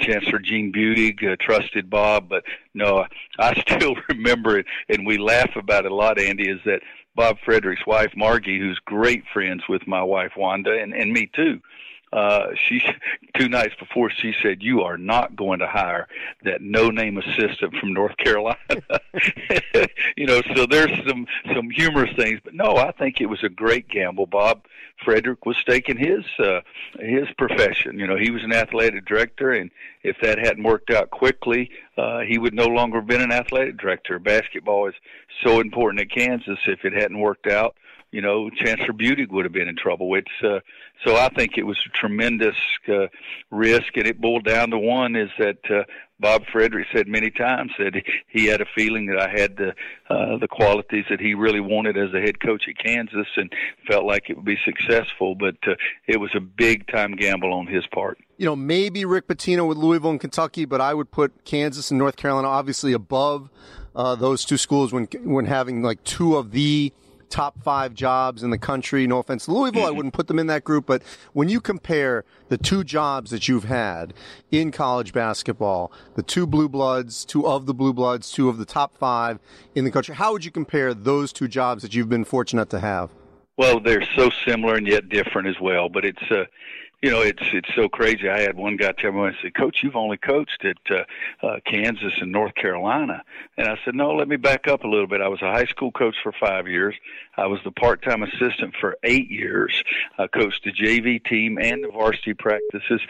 Chancellor 0.00 0.38
Gene 0.38 0.72
Budig 0.72 1.22
uh, 1.24 1.36
trusted 1.40 1.88
Bob. 1.88 2.28
But 2.28 2.42
no, 2.74 3.06
I 3.38 3.54
still 3.68 3.96
remember 4.08 4.58
it, 4.58 4.66
and 4.88 5.06
we 5.06 5.18
laugh 5.18 5.54
about 5.56 5.84
it 5.84 5.92
a 5.92 5.94
lot. 5.94 6.18
Andy 6.18 6.48
is 6.48 6.60
that 6.64 6.80
Bob 7.16 7.38
Frederick's 7.44 7.86
wife 7.86 8.12
Margie, 8.14 8.58
who's 8.58 8.78
great 8.84 9.24
friends 9.32 9.62
with 9.68 9.86
my 9.86 10.02
wife 10.02 10.32
Wanda, 10.36 10.78
and 10.80 10.94
and 10.94 11.12
me 11.12 11.30
too 11.34 11.60
uh, 12.12 12.48
she 12.54 12.80
two 13.36 13.48
nights 13.48 13.74
before 13.78 14.10
she 14.10 14.34
said, 14.42 14.62
"You 14.62 14.82
are 14.82 14.96
not 14.96 15.34
going 15.34 15.58
to 15.58 15.66
hire 15.66 16.06
that 16.44 16.62
no-name 16.62 17.18
assistant 17.18 17.76
from 17.76 17.92
North 17.92 18.16
Carolina." 18.16 18.56
you 20.16 20.26
know, 20.26 20.40
so 20.54 20.66
there's 20.66 20.90
some 21.06 21.26
some 21.52 21.68
humorous 21.70 22.14
things, 22.16 22.40
but 22.44 22.54
no, 22.54 22.76
I 22.76 22.92
think 22.92 23.20
it 23.20 23.26
was 23.26 23.42
a 23.42 23.48
great 23.48 23.88
gamble. 23.88 24.26
Bob 24.26 24.66
Frederick 25.04 25.44
was 25.44 25.62
taking 25.64 25.96
his 25.96 26.24
uh, 26.38 26.60
his 27.00 27.28
profession. 27.36 27.98
You 27.98 28.06
know, 28.06 28.16
he 28.16 28.30
was 28.30 28.44
an 28.44 28.52
athletic 28.52 29.04
director, 29.04 29.50
and 29.50 29.70
if 30.02 30.16
that 30.22 30.38
hadn't 30.38 30.62
worked 30.62 30.90
out 30.90 31.10
quickly, 31.10 31.70
uh, 31.98 32.20
he 32.20 32.38
would 32.38 32.54
no 32.54 32.66
longer 32.66 32.98
have 32.98 33.06
been 33.06 33.20
an 33.20 33.32
athletic 33.32 33.78
director. 33.78 34.18
Basketball 34.18 34.88
is 34.88 34.94
so 35.42 35.60
important 35.60 36.00
at 36.00 36.10
Kansas. 36.10 36.58
If 36.66 36.84
it 36.84 36.92
hadn't 36.92 37.18
worked 37.18 37.48
out, 37.48 37.76
you 38.16 38.22
know, 38.22 38.48
Chancellor 38.48 38.94
Budig 38.94 39.30
would 39.30 39.44
have 39.44 39.52
been 39.52 39.68
in 39.68 39.76
trouble. 39.76 40.14
It's 40.14 40.26
uh, 40.42 40.60
so 41.04 41.16
I 41.16 41.28
think 41.28 41.58
it 41.58 41.64
was 41.64 41.76
a 41.86 41.90
tremendous 41.90 42.56
uh, 42.88 43.08
risk, 43.50 43.94
and 43.94 44.06
it 44.06 44.18
boiled 44.18 44.44
down 44.44 44.70
to 44.70 44.78
one: 44.78 45.16
is 45.16 45.28
that 45.38 45.58
uh, 45.70 45.82
Bob 46.18 46.44
Frederick 46.50 46.86
said 46.94 47.08
many 47.08 47.30
times 47.30 47.72
that 47.78 47.92
he 48.28 48.46
had 48.46 48.62
a 48.62 48.64
feeling 48.74 49.04
that 49.08 49.20
I 49.20 49.28
had 49.28 49.58
the 49.58 49.74
uh, 50.08 50.38
the 50.38 50.48
qualities 50.48 51.04
that 51.10 51.20
he 51.20 51.34
really 51.34 51.60
wanted 51.60 51.98
as 51.98 52.14
a 52.14 52.20
head 52.22 52.40
coach 52.40 52.62
at 52.66 52.82
Kansas, 52.82 53.26
and 53.36 53.52
felt 53.86 54.06
like 54.06 54.30
it 54.30 54.36
would 54.36 54.46
be 54.46 54.56
successful. 54.64 55.34
But 55.34 55.56
uh, 55.66 55.74
it 56.08 56.18
was 56.18 56.30
a 56.34 56.40
big 56.40 56.86
time 56.86 57.16
gamble 57.16 57.52
on 57.52 57.66
his 57.66 57.86
part. 57.88 58.16
You 58.38 58.46
know, 58.46 58.56
maybe 58.56 59.04
Rick 59.04 59.28
Pitino 59.28 59.68
with 59.68 59.76
Louisville 59.76 60.12
and 60.12 60.20
Kentucky, 60.20 60.64
but 60.64 60.80
I 60.80 60.94
would 60.94 61.10
put 61.10 61.44
Kansas 61.44 61.90
and 61.90 61.98
North 61.98 62.16
Carolina 62.16 62.48
obviously 62.48 62.94
above 62.94 63.50
uh, 63.94 64.14
those 64.14 64.46
two 64.46 64.56
schools 64.56 64.90
when 64.90 65.04
when 65.22 65.44
having 65.44 65.82
like 65.82 66.02
two 66.02 66.36
of 66.36 66.52
the 66.52 66.94
top 67.28 67.62
five 67.62 67.94
jobs 67.94 68.42
in 68.42 68.50
the 68.50 68.58
country. 68.58 69.06
No 69.06 69.18
offense 69.18 69.46
to 69.46 69.52
Louisville, 69.52 69.86
I 69.86 69.90
wouldn't 69.90 70.14
put 70.14 70.26
them 70.26 70.38
in 70.38 70.46
that 70.48 70.64
group. 70.64 70.86
But 70.86 71.02
when 71.32 71.48
you 71.48 71.60
compare 71.60 72.24
the 72.48 72.58
two 72.58 72.84
jobs 72.84 73.30
that 73.30 73.48
you've 73.48 73.64
had 73.64 74.14
in 74.50 74.70
college 74.70 75.12
basketball, 75.12 75.92
the 76.14 76.22
two 76.22 76.46
blue 76.46 76.68
bloods, 76.68 77.24
two 77.24 77.46
of 77.46 77.66
the 77.66 77.74
blue 77.74 77.92
bloods, 77.92 78.30
two 78.30 78.48
of 78.48 78.58
the 78.58 78.64
top 78.64 78.96
five 78.98 79.38
in 79.74 79.84
the 79.84 79.90
country, 79.90 80.14
how 80.14 80.32
would 80.32 80.44
you 80.44 80.50
compare 80.50 80.94
those 80.94 81.32
two 81.32 81.48
jobs 81.48 81.82
that 81.82 81.94
you've 81.94 82.08
been 82.08 82.24
fortunate 82.24 82.70
to 82.70 82.80
have? 82.80 83.10
Well, 83.56 83.80
they're 83.80 84.06
so 84.16 84.30
similar 84.46 84.74
and 84.74 84.86
yet 84.86 85.08
different 85.08 85.48
as 85.48 85.56
well. 85.60 85.88
But 85.88 86.04
it's 86.04 86.22
uh, 86.30 86.44
you 87.06 87.12
know, 87.12 87.20
it's 87.20 87.42
it's 87.52 87.72
so 87.76 87.88
crazy. 87.88 88.28
I 88.28 88.40
had 88.40 88.56
one 88.56 88.76
guy 88.76 88.90
tell 88.90 89.12
me, 89.12 89.20
I 89.20 89.32
said, 89.40 89.54
"Coach, 89.54 89.84
you've 89.84 89.94
only 89.94 90.16
coached 90.16 90.64
at 90.64 90.76
uh, 90.90 91.46
uh, 91.46 91.60
Kansas 91.64 92.14
and 92.20 92.32
North 92.32 92.56
Carolina," 92.56 93.22
and 93.56 93.68
I 93.68 93.78
said, 93.84 93.94
"No, 93.94 94.10
let 94.16 94.26
me 94.26 94.34
back 94.34 94.66
up 94.66 94.82
a 94.82 94.88
little 94.88 95.06
bit. 95.06 95.20
I 95.20 95.28
was 95.28 95.40
a 95.40 95.52
high 95.52 95.66
school 95.66 95.92
coach 95.92 96.16
for 96.20 96.32
five 96.32 96.66
years. 96.66 96.96
I 97.36 97.46
was 97.46 97.60
the 97.62 97.70
part-time 97.70 98.24
assistant 98.24 98.74
for 98.80 98.96
eight 99.04 99.30
years. 99.30 99.84
I 100.18 100.26
coached 100.26 100.64
the 100.64 100.72
JV 100.72 101.24
team 101.24 101.58
and 101.62 101.84
the 101.84 101.92
varsity 101.92 102.34
practices 102.34 103.00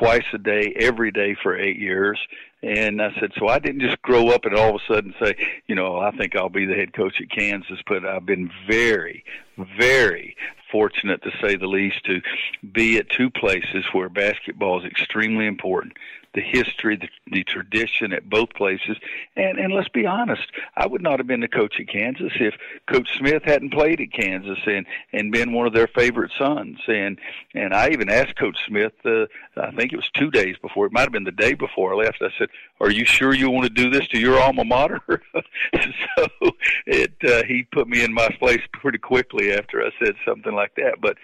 twice 0.00 0.26
a 0.32 0.38
day, 0.38 0.74
every 0.76 1.12
day 1.12 1.36
for 1.40 1.56
eight 1.56 1.78
years." 1.78 2.18
And 2.64 3.02
I 3.02 3.12
said, 3.20 3.32
so 3.38 3.48
I 3.48 3.58
didn't 3.58 3.82
just 3.82 4.00
grow 4.00 4.28
up 4.30 4.46
and 4.46 4.54
all 4.54 4.70
of 4.70 4.76
a 4.76 4.92
sudden 4.92 5.14
say, 5.22 5.36
you 5.66 5.74
know, 5.74 5.98
I 5.98 6.12
think 6.12 6.34
I'll 6.34 6.48
be 6.48 6.64
the 6.64 6.72
head 6.72 6.94
coach 6.94 7.20
at 7.20 7.28
Kansas, 7.28 7.78
but 7.86 8.06
I've 8.06 8.24
been 8.24 8.50
very, 8.66 9.22
very 9.56 10.36
fortunate 10.70 11.22
to 11.22 11.30
say 11.40 11.56
the 11.56 11.66
least 11.66 12.04
to 12.04 12.20
be 12.72 12.98
at 12.98 13.08
two 13.08 13.30
places 13.30 13.84
where 13.92 14.08
basketball 14.08 14.80
is 14.80 14.84
extremely 14.84 15.46
important 15.46 15.92
the 16.34 16.40
history, 16.40 16.96
the, 16.96 17.08
the 17.30 17.44
tradition 17.44 18.12
at 18.12 18.28
both 18.28 18.52
places. 18.54 18.96
And 19.36 19.58
and 19.58 19.72
let's 19.72 19.88
be 19.88 20.06
honest, 20.06 20.42
I 20.76 20.86
would 20.86 21.02
not 21.02 21.18
have 21.18 21.26
been 21.26 21.40
the 21.40 21.48
coach 21.48 21.76
at 21.80 21.88
Kansas 21.88 22.32
if 22.40 22.54
Coach 22.86 23.08
Smith 23.16 23.42
hadn't 23.44 23.72
played 23.72 24.00
at 24.00 24.12
Kansas 24.12 24.58
and 24.66 24.86
and 25.12 25.32
been 25.32 25.52
one 25.52 25.66
of 25.66 25.72
their 25.72 25.86
favorite 25.86 26.32
sons. 26.38 26.78
And 26.88 27.18
and 27.54 27.72
I 27.72 27.90
even 27.90 28.10
asked 28.10 28.36
Coach 28.36 28.58
Smith, 28.66 28.92
uh, 29.04 29.26
I 29.56 29.70
think 29.72 29.92
it 29.92 29.96
was 29.96 30.10
two 30.14 30.30
days 30.30 30.56
before, 30.60 30.86
it 30.86 30.92
might 30.92 31.02
have 31.02 31.12
been 31.12 31.24
the 31.24 31.30
day 31.30 31.54
before 31.54 31.94
I 31.94 32.04
left. 32.04 32.20
I 32.20 32.30
said, 32.38 32.48
"Are 32.80 32.90
you 32.90 33.04
sure 33.04 33.34
you 33.34 33.50
want 33.50 33.66
to 33.66 33.82
do 33.82 33.90
this 33.90 34.06
to 34.08 34.18
your 34.18 34.40
alma 34.40 34.64
mater?" 34.64 35.00
so 35.08 36.26
it 36.86 37.14
uh, 37.24 37.44
he 37.44 37.66
put 37.72 37.88
me 37.88 38.04
in 38.04 38.12
my 38.12 38.28
place 38.38 38.62
pretty 38.72 38.98
quickly 38.98 39.52
after 39.52 39.82
I 39.82 39.90
said 40.04 40.14
something 40.26 40.52
like 40.52 40.74
that. 40.76 41.00
But 41.00 41.16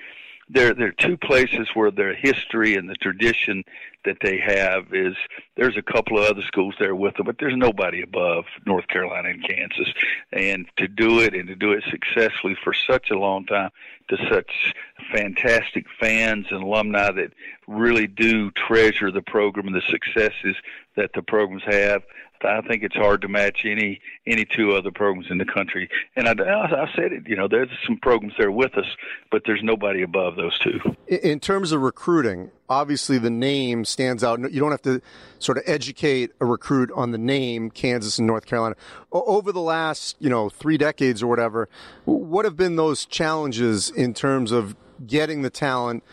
there 0.53 0.75
there 0.75 0.89
are 0.89 0.93
two 0.93 1.17
places 1.17 1.69
where 1.75 1.91
their 1.91 2.15
history 2.15 2.75
and 2.75 2.89
the 2.89 2.95
tradition 2.95 3.65
that 4.05 4.17
they 4.23 4.39
have 4.39 4.93
is 4.93 5.15
there's 5.57 5.77
a 5.77 5.83
couple 5.83 6.19
of 6.19 6.25
other 6.25 6.43
schools 6.43 6.75
there 6.79 6.95
with 6.95 7.15
them, 7.17 7.27
but 7.27 7.37
there's 7.39 7.57
nobody 7.57 8.03
above 8.03 8.45
North 8.67 8.89
Carolina 8.89 9.29
and 9.29 9.47
Kansas. 9.47 9.93
And 10.33 10.67
to 10.79 10.89
do 10.89 11.21
it 11.21 11.35
and 11.35 11.49
to 11.49 11.55
do 11.55 11.73
it 11.73 11.85
successfully 11.91 12.57
for 12.63 12.73
such 12.73 13.11
a 13.11 13.19
long 13.19 13.45
time 13.47 13.71
to 14.11 14.17
such 14.31 14.75
fantastic 15.13 15.87
fans 15.99 16.47
and 16.51 16.63
alumni 16.63 17.11
that 17.11 17.33
really 17.67 18.07
do 18.07 18.51
treasure 18.53 19.11
the 19.11 19.23
program 19.23 19.67
and 19.67 19.75
the 19.75 19.83
successes 19.89 20.57
that 20.97 21.11
the 21.15 21.23
programs 21.23 21.63
have. 21.65 22.03
I 22.43 22.63
think 22.63 22.83
it's 22.83 22.97
hard 22.97 23.21
to 23.23 23.29
match 23.29 23.61
any 23.65 24.01
any 24.27 24.47
two 24.47 24.73
other 24.73 24.91
programs 24.91 25.31
in 25.31 25.37
the 25.39 25.45
country. 25.45 25.91
And 26.17 26.27
I, 26.27 26.33
I 26.33 26.91
said 26.97 27.13
it, 27.13 27.29
you 27.29 27.37
know, 27.37 27.49
there's 27.49 27.69
some 27.87 27.99
programs 27.99 28.35
there 28.39 28.51
with 28.51 28.79
us, 28.79 28.87
but 29.31 29.43
there's 29.45 29.63
nobody 29.63 30.03
above 30.03 30.37
those 30.37 30.59
two. 30.59 30.81
In 31.07 31.41
terms 31.41 31.73
of 31.73 31.83
recruiting, 31.83 32.51
obviously 32.71 33.19
the 33.19 33.31
name 33.31 33.85
stands 33.85 34.25
out. 34.25 34.41
You 34.51 34.61
don't 34.61 34.71
have 34.71 34.83
to 34.83 35.03
sort 35.41 35.59
of 35.59 35.65
educate 35.67 36.31
a 36.41 36.47
recruit 36.47 36.91
on 36.95 37.11
the 37.11 37.19
name 37.19 37.71
Kansas 37.71 38.17
and 38.17 38.27
North 38.27 38.47
Carolina. 38.47 38.77
Over 39.13 39.53
the 39.53 39.61
last, 39.61 40.17
you 40.21 40.31
know, 40.31 40.49
three 40.49 40.79
decades 40.79 41.23
or 41.23 41.27
whatever, 41.27 41.69
what 42.05 42.45
have 42.45 42.57
been 42.57 42.77
those 42.77 43.05
challenges 43.05 43.91
in 43.91 44.15
terms 44.15 44.53
of 44.53 44.77
getting 45.07 45.43
the 45.43 45.51
talent 45.51 46.05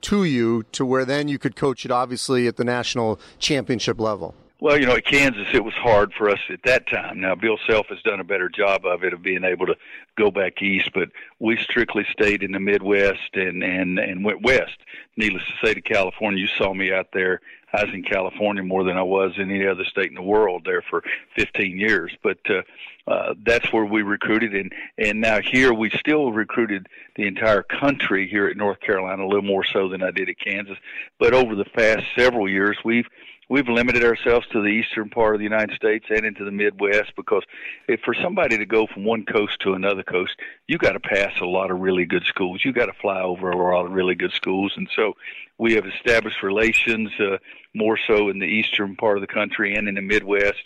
to 0.00 0.24
you 0.24 0.64
to 0.72 0.86
where 0.86 1.04
then 1.04 1.28
you 1.28 1.38
could 1.38 1.54
coach 1.54 1.84
it 1.84 1.90
obviously 1.90 2.46
at 2.46 2.56
the 2.56 2.64
national 2.64 3.20
championship 3.38 4.00
level? 4.00 4.34
Well, 4.58 4.80
you 4.80 4.86
know, 4.86 4.96
at 4.96 5.04
Kansas, 5.04 5.48
it 5.52 5.62
was 5.62 5.74
hard 5.74 6.14
for 6.14 6.30
us 6.30 6.40
at 6.48 6.62
that 6.64 6.88
time. 6.88 7.20
Now, 7.20 7.34
Bill 7.34 7.58
Self 7.66 7.88
has 7.88 8.00
done 8.00 8.20
a 8.20 8.24
better 8.24 8.48
job 8.48 8.86
of 8.86 9.04
it 9.04 9.12
of 9.12 9.20
being 9.20 9.44
able 9.44 9.66
to 9.66 9.76
go 10.16 10.30
back 10.30 10.62
east, 10.62 10.92
but 10.94 11.10
we 11.38 11.58
strictly 11.58 12.06
stayed 12.10 12.42
in 12.42 12.52
the 12.52 12.60
Midwest 12.60 13.34
and 13.34 13.62
and 13.62 13.98
and 13.98 14.24
went 14.24 14.42
west. 14.42 14.78
Needless 15.18 15.42
to 15.44 15.66
say, 15.66 15.74
to 15.74 15.82
California, 15.82 16.40
you 16.40 16.46
saw 16.46 16.72
me 16.72 16.90
out 16.90 17.08
there. 17.12 17.42
I 17.70 17.84
was 17.84 17.92
in 17.92 18.02
California 18.02 18.62
more 18.62 18.84
than 18.84 18.96
I 18.96 19.02
was 19.02 19.32
in 19.36 19.50
any 19.50 19.66
other 19.66 19.84
state 19.84 20.08
in 20.08 20.14
the 20.14 20.22
world 20.22 20.62
there 20.64 20.80
for 20.80 21.02
15 21.36 21.78
years. 21.78 22.16
But 22.22 22.38
uh, 22.48 22.62
uh, 23.06 23.34
that's 23.44 23.70
where 23.72 23.84
we 23.84 24.00
recruited, 24.00 24.54
and 24.54 24.72
and 24.96 25.20
now 25.20 25.40
here 25.40 25.74
we 25.74 25.90
still 25.90 26.32
recruited 26.32 26.88
the 27.14 27.26
entire 27.26 27.62
country 27.62 28.26
here 28.26 28.46
at 28.46 28.56
North 28.56 28.80
Carolina 28.80 29.22
a 29.22 29.28
little 29.28 29.42
more 29.42 29.64
so 29.64 29.90
than 29.90 30.02
I 30.02 30.12
did 30.12 30.30
at 30.30 30.38
Kansas. 30.38 30.78
But 31.18 31.34
over 31.34 31.54
the 31.54 31.66
past 31.66 32.06
several 32.16 32.48
years, 32.48 32.78
we've 32.84 33.06
we've 33.48 33.68
limited 33.68 34.02
ourselves 34.02 34.46
to 34.48 34.60
the 34.60 34.68
eastern 34.68 35.08
part 35.08 35.34
of 35.34 35.38
the 35.38 35.44
United 35.44 35.76
States 35.76 36.06
and 36.10 36.24
into 36.24 36.44
the 36.44 36.50
Midwest 36.50 37.14
because 37.16 37.44
if 37.88 38.00
for 38.00 38.14
somebody 38.14 38.58
to 38.58 38.66
go 38.66 38.86
from 38.86 39.04
one 39.04 39.24
coast 39.24 39.60
to 39.60 39.74
another 39.74 40.02
coast, 40.02 40.34
you 40.66 40.78
got 40.78 40.92
to 40.92 41.00
pass 41.00 41.32
a 41.40 41.44
lot 41.44 41.70
of 41.70 41.78
really 41.78 42.04
good 42.04 42.24
schools. 42.24 42.64
You 42.64 42.72
got 42.72 42.86
to 42.86 42.92
fly 43.00 43.20
over 43.20 43.50
a 43.50 43.56
lot 43.56 43.86
of 43.86 43.92
really 43.92 44.14
good 44.14 44.32
schools, 44.32 44.72
and 44.76 44.88
so 44.96 45.14
we 45.58 45.74
have 45.74 45.86
established 45.86 46.42
relations 46.42 47.10
uh, 47.20 47.38
more 47.74 47.98
so 48.06 48.28
in 48.28 48.38
the 48.38 48.46
eastern 48.46 48.96
part 48.96 49.16
of 49.16 49.20
the 49.20 49.32
country 49.32 49.74
and 49.74 49.88
in 49.88 49.94
the 49.94 50.02
Midwest, 50.02 50.58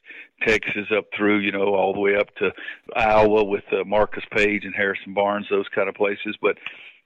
Texas 0.42 0.86
up 0.96 1.06
through 1.14 1.40
you 1.40 1.52
know 1.52 1.74
all 1.74 1.92
the 1.92 2.00
way 2.00 2.16
up 2.16 2.34
to 2.36 2.52
Iowa 2.96 3.44
with 3.44 3.64
uh, 3.72 3.84
Marcus 3.84 4.24
Paige 4.30 4.64
and 4.64 4.74
Harrison 4.74 5.14
Barnes, 5.14 5.46
those 5.50 5.68
kind 5.68 5.88
of 5.88 5.94
places, 5.94 6.36
but. 6.40 6.56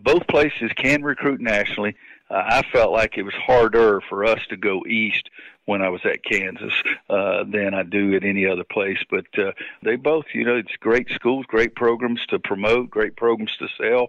Both 0.00 0.26
places 0.26 0.72
can 0.76 1.04
recruit 1.04 1.40
nationally. 1.40 1.94
Uh, 2.30 2.42
I 2.46 2.62
felt 2.72 2.92
like 2.92 3.18
it 3.18 3.22
was 3.22 3.34
harder 3.34 4.00
for 4.08 4.24
us 4.24 4.40
to 4.48 4.56
go 4.56 4.84
east 4.86 5.28
when 5.66 5.82
I 5.82 5.88
was 5.88 6.00
at 6.04 6.24
Kansas 6.24 6.72
uh, 7.10 7.44
than 7.44 7.74
I 7.74 7.82
do 7.82 8.14
at 8.14 8.24
any 8.24 8.46
other 8.46 8.64
place. 8.64 8.98
But 9.10 9.26
uh, 9.38 9.52
they 9.82 9.96
both, 9.96 10.26
you 10.32 10.44
know, 10.44 10.56
it's 10.56 10.74
great 10.80 11.08
schools, 11.10 11.44
great 11.46 11.74
programs 11.74 12.24
to 12.28 12.38
promote, 12.38 12.90
great 12.90 13.16
programs 13.16 13.56
to 13.58 13.68
sell, 13.78 14.08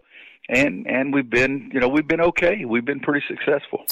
and 0.49 0.87
and 0.87 1.13
we've 1.13 1.29
been, 1.29 1.71
you 1.73 1.79
know, 1.79 1.89
we've 1.89 2.07
been 2.07 2.21
okay. 2.21 2.65
We've 2.65 2.85
been 2.85 2.99
pretty 2.99 3.25
successful. 3.27 3.85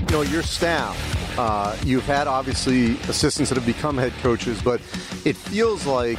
You 0.00 0.14
know, 0.14 0.22
your 0.22 0.42
staff. 0.42 1.14
Uh, 1.38 1.76
you've 1.84 2.04
had 2.04 2.26
obviously 2.26 2.98
assistants 3.08 3.48
that 3.50 3.54
have 3.54 3.66
become 3.66 3.96
head 3.96 4.12
coaches, 4.22 4.60
but 4.60 4.80
it 5.24 5.36
feels 5.36 5.86
like 5.86 6.18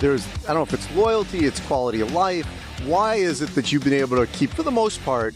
there's 0.00 0.26
I 0.44 0.52
don't 0.52 0.56
know 0.56 0.62
if 0.62 0.74
it's 0.74 0.90
loyalty, 0.94 1.44
it's 1.44 1.60
quality 1.60 2.00
of 2.00 2.12
life. 2.12 2.46
Why 2.84 3.16
is 3.16 3.42
it 3.42 3.50
that 3.54 3.72
you've 3.72 3.84
been 3.84 3.92
able 3.94 4.16
to 4.18 4.26
keep, 4.26 4.50
for 4.50 4.62
the 4.62 4.70
most 4.70 5.02
part, 5.04 5.34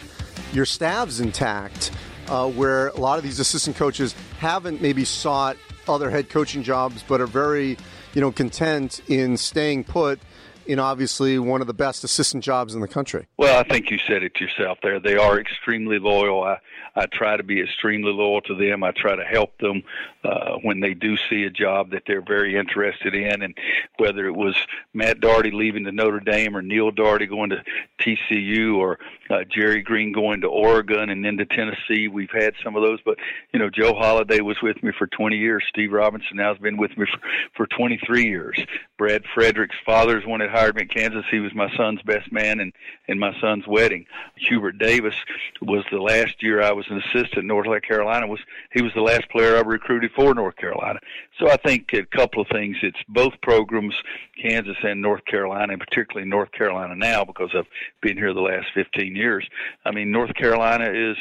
your 0.52 0.66
staffs 0.66 1.20
intact, 1.20 1.90
uh, 2.28 2.48
where 2.48 2.88
a 2.88 2.96
lot 2.96 3.18
of 3.18 3.24
these 3.24 3.40
assistant 3.40 3.76
coaches 3.76 4.14
haven't 4.38 4.82
maybe 4.82 5.04
sought 5.04 5.56
other 5.88 6.10
head 6.10 6.28
coaching 6.28 6.62
jobs, 6.62 7.02
but 7.06 7.20
are 7.20 7.26
very, 7.26 7.76
you 8.14 8.20
know, 8.20 8.30
content 8.30 9.00
in 9.08 9.36
staying 9.36 9.84
put 9.84 10.20
in 10.66 10.78
obviously 10.78 11.38
one 11.38 11.60
of 11.60 11.66
the 11.66 11.74
best 11.74 12.04
assistant 12.04 12.44
jobs 12.44 12.74
in 12.74 12.80
the 12.80 12.88
country. 12.88 13.26
Well, 13.36 13.58
I 13.58 13.64
think 13.64 13.90
you 13.90 13.98
said 14.06 14.22
it 14.22 14.40
yourself 14.40 14.78
there. 14.82 15.00
They 15.00 15.16
are 15.16 15.40
extremely 15.40 15.98
loyal. 15.98 16.42
I, 16.42 16.58
I 16.96 17.06
try 17.06 17.36
to 17.36 17.42
be 17.42 17.60
extremely 17.60 18.12
loyal 18.12 18.40
to 18.42 18.54
them. 18.54 18.82
I 18.82 18.92
try 18.92 19.16
to 19.16 19.24
help 19.24 19.56
them 19.58 19.82
uh, 20.24 20.56
when 20.62 20.80
they 20.80 20.94
do 20.94 21.16
see 21.28 21.44
a 21.44 21.50
job 21.50 21.90
that 21.90 22.02
they're 22.06 22.24
very 22.24 22.56
interested 22.56 23.14
in. 23.14 23.42
And 23.42 23.56
whether 23.98 24.26
it 24.26 24.34
was 24.34 24.56
Matt 24.92 25.20
Doherty 25.20 25.50
leaving 25.50 25.84
to 25.84 25.92
Notre 25.92 26.20
Dame 26.20 26.56
or 26.56 26.62
Neil 26.62 26.90
Dougherty 26.90 27.26
going 27.26 27.50
to 27.50 27.62
TCU 28.00 28.76
or 28.76 28.98
uh, 29.30 29.44
Jerry 29.48 29.82
Green 29.82 30.12
going 30.12 30.40
to 30.40 30.48
Oregon 30.48 31.10
and 31.10 31.24
then 31.24 31.36
to 31.38 31.46
Tennessee, 31.46 32.08
we've 32.08 32.30
had 32.32 32.54
some 32.62 32.76
of 32.76 32.82
those. 32.82 32.98
But, 33.04 33.16
you 33.52 33.58
know, 33.58 33.70
Joe 33.70 33.94
Holladay 33.94 34.40
was 34.40 34.60
with 34.62 34.82
me 34.82 34.92
for 34.96 35.06
20 35.06 35.36
years. 35.36 35.64
Steve 35.68 35.92
Robinson 35.92 36.36
now 36.36 36.52
has 36.52 36.58
been 36.58 36.76
with 36.76 36.96
me 36.98 37.06
for, 37.06 37.20
for 37.56 37.66
23 37.66 38.24
years. 38.24 38.58
Brad 38.98 39.22
Frederick's 39.34 39.76
father's 39.86 40.26
one 40.26 40.42
hired 40.50 40.76
me 40.76 40.82
in 40.82 40.88
Kansas. 40.88 41.24
He 41.30 41.40
was 41.40 41.54
my 41.54 41.74
son's 41.76 42.02
best 42.02 42.30
man 42.32 42.60
in, 42.60 42.72
in 43.06 43.18
my 43.18 43.38
son's 43.40 43.66
wedding. 43.66 44.06
Hubert 44.36 44.78
Davis 44.78 45.14
was 45.62 45.84
the 45.90 46.00
last 46.00 46.42
year 46.42 46.62
I 46.62 46.72
was 46.72 46.86
an 46.90 46.98
assistant 46.98 47.38
in 47.38 47.46
North 47.46 47.66
Carolina. 47.82 48.26
Was 48.26 48.40
he 48.72 48.82
was 48.82 48.92
the 48.94 49.02
last 49.02 49.28
player 49.30 49.56
I 49.56 49.60
recruited 49.60 50.12
for 50.12 50.34
North 50.34 50.56
Carolina. 50.56 50.98
So 51.38 51.50
I 51.50 51.56
think 51.56 51.92
a 51.92 52.04
couple 52.04 52.42
of 52.42 52.48
things. 52.48 52.76
It's 52.82 53.02
both 53.08 53.40
programs, 53.42 53.94
Kansas 54.40 54.76
and 54.82 55.00
North 55.00 55.24
Carolina, 55.24 55.72
and 55.72 55.80
particularly 55.80 56.28
North 56.28 56.52
Carolina 56.52 56.94
now 56.96 57.24
because 57.24 57.50
I've 57.54 57.68
been 58.00 58.16
here 58.16 58.34
the 58.34 58.40
last 58.40 58.68
15 58.74 59.16
years. 59.16 59.48
I 59.84 59.92
mean, 59.92 60.10
North 60.10 60.34
Carolina 60.34 60.90
is 60.92 61.16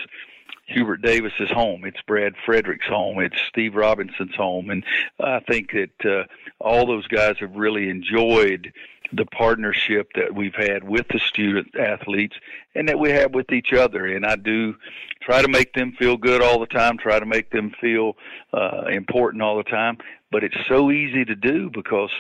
Hubert 0.70 1.02
Davis's 1.02 1.50
home. 1.50 1.84
It's 1.86 2.02
Brad 2.06 2.34
Frederick's 2.46 2.88
home. 2.88 3.20
It's 3.20 3.40
Steve 3.48 3.76
Robinson's 3.76 4.36
home, 4.36 4.70
and 4.70 4.84
I 5.20 5.40
think 5.40 5.72
that 5.72 6.06
uh, 6.06 6.24
all 6.60 6.86
those 6.86 7.08
guys 7.08 7.38
have 7.40 7.56
really 7.56 7.90
enjoyed 7.90 8.72
the 9.14 9.26
partnership 9.26 10.10
that 10.16 10.36
we've 10.36 10.56
had 10.56 10.84
with 10.84 11.08
the 11.10 11.20
student 11.20 11.76
athletes 11.78 12.36
and 12.76 12.88
that 12.88 13.00
we 13.00 13.10
have 13.10 13.34
with 13.34 13.52
each 13.52 13.74
other. 13.74 14.06
And 14.06 14.26
I 14.26 14.36
do 14.36 14.76
try 15.22 15.42
to 15.42 15.48
make 15.48 15.74
them 15.74 15.94
feel 15.98 16.18
good 16.18 16.42
all 16.42 16.60
the 16.60 16.68
time, 16.68 16.98
try 16.98 17.20
to 17.20 17.26
make 17.26 17.50
them 17.52 17.74
feel 17.82 18.16
uh, 18.54 18.86
important 18.92 19.42
all 19.44 19.58
the 19.58 19.64
time. 19.64 19.98
But 20.32 20.44
it's 20.44 20.58
so 20.68 20.92
easy 20.92 21.26
to 21.26 21.36
do 21.36 21.70
because 21.74 22.12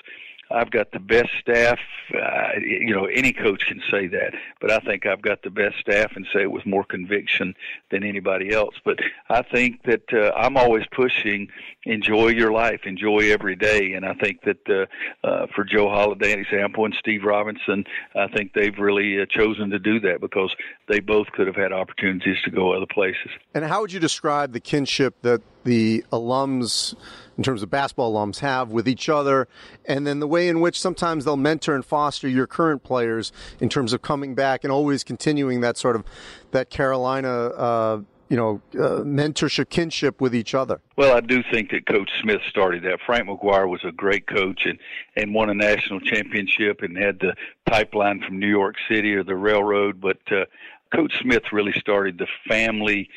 I've 0.52 0.72
got 0.72 0.92
the 0.92 1.00
best 1.00 1.30
staff. 1.40 1.80
Uh, 2.14 2.60
you 2.62 2.96
know, 2.96 3.06
any 3.06 3.32
coach 3.32 3.66
can 3.68 3.82
say 3.92 4.08
that, 4.08 4.34
but 4.60 4.72
I 4.72 4.80
think 4.80 5.06
I've 5.06 5.22
got 5.22 5.44
the 5.44 5.50
best 5.52 5.78
staff 5.80 6.14
and 6.16 6.26
say 6.34 6.44
it 6.44 6.52
with 6.52 6.66
more 6.66 6.84
conviction 6.84 7.54
than 7.92 8.04
anybody 8.04 8.52
else. 8.54 8.76
But 8.84 9.00
I 9.30 9.44
think 9.44 9.84
that 9.84 10.12
uh, 10.12 10.32
I'm 10.36 10.58
always 10.58 10.86
pushing 10.92 11.50
enjoy 11.84 12.30
your 12.30 12.52
life, 12.52 12.82
enjoy 12.86 13.32
every 13.32 13.56
day, 13.56 13.94
and 13.94 14.06
I 14.06 14.14
think 14.14 14.42
that 14.44 14.70
uh, 14.70 15.28
uh, 15.28 15.48
for 15.56 15.64
Joe 15.64 15.88
Holladay, 15.88 16.34
an 16.34 16.40
example, 16.40 16.86
and 16.86 16.96
Steve 17.00 17.24
Robinson, 17.24 17.86
I 18.16 18.28
think 18.28 18.54
they've 18.54 18.78
really 18.78 19.22
uh, 19.22 19.26
chosen 19.30 19.70
to 19.70 19.80
do 19.80 20.00
that 20.02 20.20
because 20.20 20.54
they 20.88 21.00
both 21.00 21.28
could 21.32 21.48
have 21.48 21.56
had 21.56 21.72
opportunities 21.72 22.38
to 22.44 22.52
go 22.52 22.74
other 22.74 22.86
places. 22.86 23.32
And 23.54 23.66
how 23.66 23.82
would 23.82 23.94
you 23.94 24.00
describe 24.00 24.54
the 24.54 24.60
kinship 24.60 25.16
that 25.22 25.42
the 25.64 26.04
alums 26.12 26.96
in 27.38 27.44
terms 27.44 27.64
of 27.64 27.70
basketball 27.70 28.14
alums 28.14 28.40
have 28.40 28.72
with 28.72 28.88
each 28.88 29.08
other, 29.08 29.48
and 29.86 30.06
then 30.06 30.20
the 30.20 30.28
way 30.28 30.50
in 30.50 30.60
which 30.60 30.80
sometimes 30.80 31.24
they'll 31.24 31.38
mentor 31.38 31.74
and 31.74 31.86
foster 31.86 32.28
your 32.28 32.46
current 32.46 32.84
players 32.84 33.32
in 33.62 33.70
terms 33.70 33.94
of 33.94 34.02
coming 34.02 34.36
back 34.36 34.66
and 34.66 34.74
always 34.74 35.06
continuing 35.06 35.62
that 35.62 35.78
sort 35.78 35.96
of 35.96 36.04
that 36.52 36.70
Carolina. 36.70 37.30
Uh, 37.30 38.02
you 38.30 38.38
know, 38.38 38.62
uh, 38.76 39.02
mentorship, 39.02 39.70
kinship 39.70 40.22
with 40.22 40.36
each 40.36 40.54
other. 40.54 40.80
Well, 40.96 41.18
I 41.18 41.20
do 41.20 41.42
think 41.52 41.72
that 41.72 41.88
Coach 41.88 42.12
Smith 42.22 42.42
started 42.48 42.84
that. 42.84 43.00
Frank 43.04 43.28
McGuire 43.28 43.68
was 43.68 43.84
a 43.84 43.92
great 43.92 44.28
coach 44.28 44.68
and 44.68 44.78
and 45.16 45.34
won 45.34 45.50
a 45.50 45.56
national 45.56 46.00
championship 46.00 46.84
and 46.84 46.96
had 46.96 47.20
the 47.20 47.34
pipeline 47.66 48.22
from 48.22 48.38
New 48.38 48.48
York 48.48 48.76
City 48.88 49.16
or 49.16 49.24
the 49.24 49.36
railroad. 49.36 50.00
But 50.00 50.20
uh, 50.32 50.46
Coach 50.94 51.20
Smith 51.22 51.44
really 51.52 51.74
started 51.74 52.18
the 52.18 52.28
family 52.48 53.10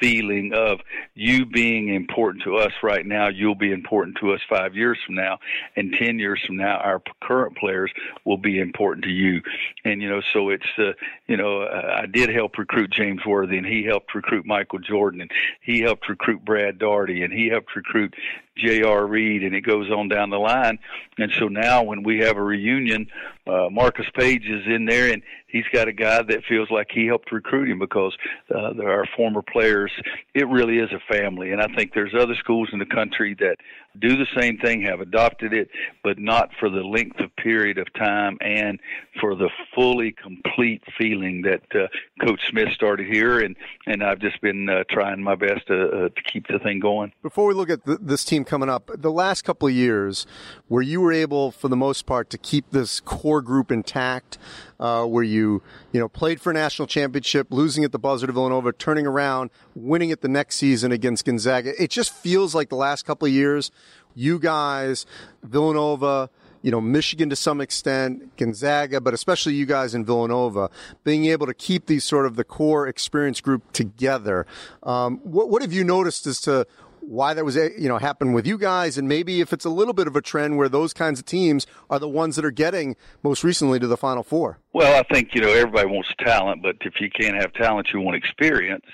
feeling 0.00 0.52
of 0.54 0.80
you 1.14 1.44
being 1.44 1.94
important 1.94 2.44
to 2.44 2.56
us 2.56 2.72
right 2.82 3.04
now, 3.04 3.28
you'll 3.28 3.54
be 3.54 3.72
important 3.72 4.16
to 4.18 4.32
us 4.32 4.40
five 4.48 4.74
years 4.74 4.98
from 5.04 5.14
now, 5.14 5.38
and 5.76 5.92
10 5.92 6.18
years 6.18 6.40
from 6.46 6.56
now, 6.56 6.76
our 6.78 7.02
current 7.22 7.56
players 7.56 7.90
will 8.24 8.38
be 8.38 8.60
important 8.60 9.04
to 9.04 9.10
you. 9.10 9.42
And, 9.84 10.00
you 10.00 10.08
know, 10.08 10.20
so 10.32 10.50
it's, 10.50 10.66
uh, 10.78 10.92
you 11.26 11.36
know, 11.36 11.62
I 11.62 12.06
did 12.06 12.30
help 12.30 12.58
recruit 12.58 12.90
James 12.90 13.24
Worthy, 13.26 13.58
and 13.58 13.66
he 13.66 13.84
helped 13.84 14.14
recruit 14.14 14.46
Michael 14.46 14.78
Jordan, 14.78 15.22
and 15.22 15.30
he 15.60 15.80
helped 15.80 16.08
recruit 16.08 16.44
Brad 16.44 16.78
Daugherty, 16.78 17.22
and 17.22 17.32
he 17.32 17.48
helped 17.48 17.74
recruit 17.76 18.14
J.R. 18.58 19.06
Reid, 19.06 19.42
and 19.42 19.54
it 19.54 19.62
goes 19.62 19.90
on 19.90 20.08
down 20.08 20.30
the 20.30 20.38
line. 20.38 20.78
And 21.18 21.32
so 21.38 21.48
now 21.48 21.82
when 21.82 22.02
we 22.02 22.18
have 22.18 22.36
a 22.36 22.42
reunion, 22.42 23.08
uh, 23.46 23.68
Marcus 23.70 24.06
Paige 24.14 24.44
is 24.44 24.66
in 24.66 24.84
there, 24.84 25.12
and 25.12 25.22
he's 25.46 25.64
got 25.72 25.88
a 25.88 25.92
guy 25.92 26.22
that 26.22 26.44
feels 26.48 26.70
like 26.70 26.88
he 26.90 27.06
helped 27.06 27.32
recruit 27.32 27.70
him 27.70 27.78
because 27.78 28.16
uh, 28.54 28.72
there 28.74 28.90
are 28.90 29.06
former 29.16 29.42
players. 29.42 29.92
It 30.34 30.46
really 30.48 30.78
is 30.78 30.90
a 30.92 31.12
family, 31.12 31.52
and 31.52 31.60
I 31.60 31.68
think 31.74 31.94
there's 31.94 32.14
other 32.14 32.34
schools 32.34 32.68
in 32.72 32.78
the 32.78 32.86
country 32.86 33.34
that 33.40 33.56
do 34.00 34.16
the 34.16 34.26
same 34.38 34.58
thing, 34.58 34.82
have 34.82 35.00
adopted 35.00 35.52
it, 35.52 35.68
but 36.02 36.18
not 36.18 36.50
for 36.58 36.68
the 36.68 36.82
length 36.82 37.20
of 37.20 37.34
period 37.36 37.78
of 37.78 37.92
time 37.94 38.38
and 38.40 38.80
for 39.20 39.34
the 39.34 39.50
fully 39.74 40.12
complete 40.12 40.82
feeling 40.96 41.42
that 41.42 41.62
uh, 41.74 41.86
Coach 42.24 42.40
Smith 42.48 42.68
started 42.72 43.06
here, 43.06 43.40
and 43.40 43.56
and 43.86 44.02
I've 44.02 44.20
just 44.20 44.40
been 44.40 44.68
uh, 44.68 44.84
trying 44.90 45.22
my 45.22 45.34
best 45.34 45.66
to, 45.68 45.88
uh, 45.88 46.08
to 46.08 46.22
keep 46.32 46.46
the 46.48 46.58
thing 46.58 46.80
going. 46.80 47.12
Before 47.22 47.46
we 47.46 47.54
look 47.54 47.70
at 47.70 47.84
th- 47.84 47.98
this 48.00 48.24
team 48.24 48.44
coming 48.44 48.68
up, 48.68 48.90
the 48.94 49.12
last 49.12 49.42
couple 49.42 49.68
of 49.68 49.74
years, 49.74 50.26
where 50.68 50.82
you 50.82 51.00
were 51.00 51.12
able, 51.12 51.50
for 51.50 51.68
the 51.68 51.76
most 51.76 52.06
part, 52.06 52.30
to 52.30 52.38
keep 52.38 52.70
this 52.70 53.00
core 53.00 53.42
group 53.42 53.70
intact, 53.70 54.38
uh, 54.80 55.04
where 55.04 55.24
you 55.24 55.62
you 55.92 56.00
know 56.00 56.08
played 56.08 56.40
for 56.40 56.50
a 56.50 56.54
national 56.54 56.86
championship, 56.86 57.48
losing 57.50 57.84
at 57.84 57.92
the 57.92 57.98
buzzer 57.98 58.26
to 58.26 58.32
Villanova, 58.32 58.72
turning 58.72 59.06
around, 59.06 59.50
winning 59.74 60.10
it 60.10 60.20
the 60.20 60.28
next 60.28 60.56
season 60.56 60.92
against 60.92 61.24
Gonzaga. 61.24 61.80
It 61.82 61.90
just 61.90 62.12
feels 62.12 62.54
like 62.54 62.68
the 62.68 62.76
last 62.76 63.04
couple 63.04 63.26
of 63.26 63.32
years, 63.32 63.70
you 64.14 64.38
guys, 64.38 65.06
Villanova 65.42 66.30
you 66.62 66.70
know, 66.70 66.80
Michigan 66.80 67.30
to 67.30 67.36
some 67.36 67.60
extent, 67.60 68.36
Gonzaga, 68.36 69.00
but 69.00 69.14
especially 69.14 69.54
you 69.54 69.66
guys 69.66 69.94
in 69.94 70.04
Villanova, 70.04 70.70
being 71.04 71.26
able 71.26 71.46
to 71.46 71.54
keep 71.54 71.86
these 71.86 72.04
sort 72.04 72.26
of 72.26 72.36
the 72.36 72.44
core 72.44 72.88
experience 72.88 73.40
group 73.40 73.72
together. 73.72 74.46
Um, 74.82 75.18
what, 75.18 75.48
what 75.50 75.62
have 75.62 75.72
you 75.72 75.84
noticed 75.84 76.26
as 76.26 76.40
to 76.42 76.66
why 77.08 77.32
that 77.34 77.44
was 77.44 77.56
eh, 77.56 77.70
you 77.78 77.88
know 77.88 77.98
happened 77.98 78.34
with 78.34 78.46
you 78.46 78.58
guys, 78.58 78.98
and 78.98 79.08
maybe 79.08 79.40
if 79.40 79.52
it's 79.52 79.64
a 79.64 79.70
little 79.70 79.94
bit 79.94 80.06
of 80.06 80.14
a 80.14 80.20
trend 80.20 80.58
where 80.58 80.68
those 80.68 80.92
kinds 80.92 81.18
of 81.18 81.24
teams 81.26 81.66
are 81.88 81.98
the 81.98 82.08
ones 82.08 82.36
that 82.36 82.44
are 82.44 82.50
getting 82.50 82.96
most 83.22 83.42
recently 83.42 83.78
to 83.78 83.86
the 83.86 83.96
Final 83.96 84.22
Four. 84.22 84.58
Well, 84.72 84.98
I 84.98 85.02
think 85.12 85.34
you 85.34 85.40
know 85.40 85.48
everybody 85.48 85.88
wants 85.88 86.10
talent, 86.18 86.62
but 86.62 86.76
if 86.82 87.00
you 87.00 87.10
can't 87.10 87.36
have 87.36 87.52
talent, 87.54 87.88
you 87.92 88.00
want 88.00 88.16
experience. 88.16 88.84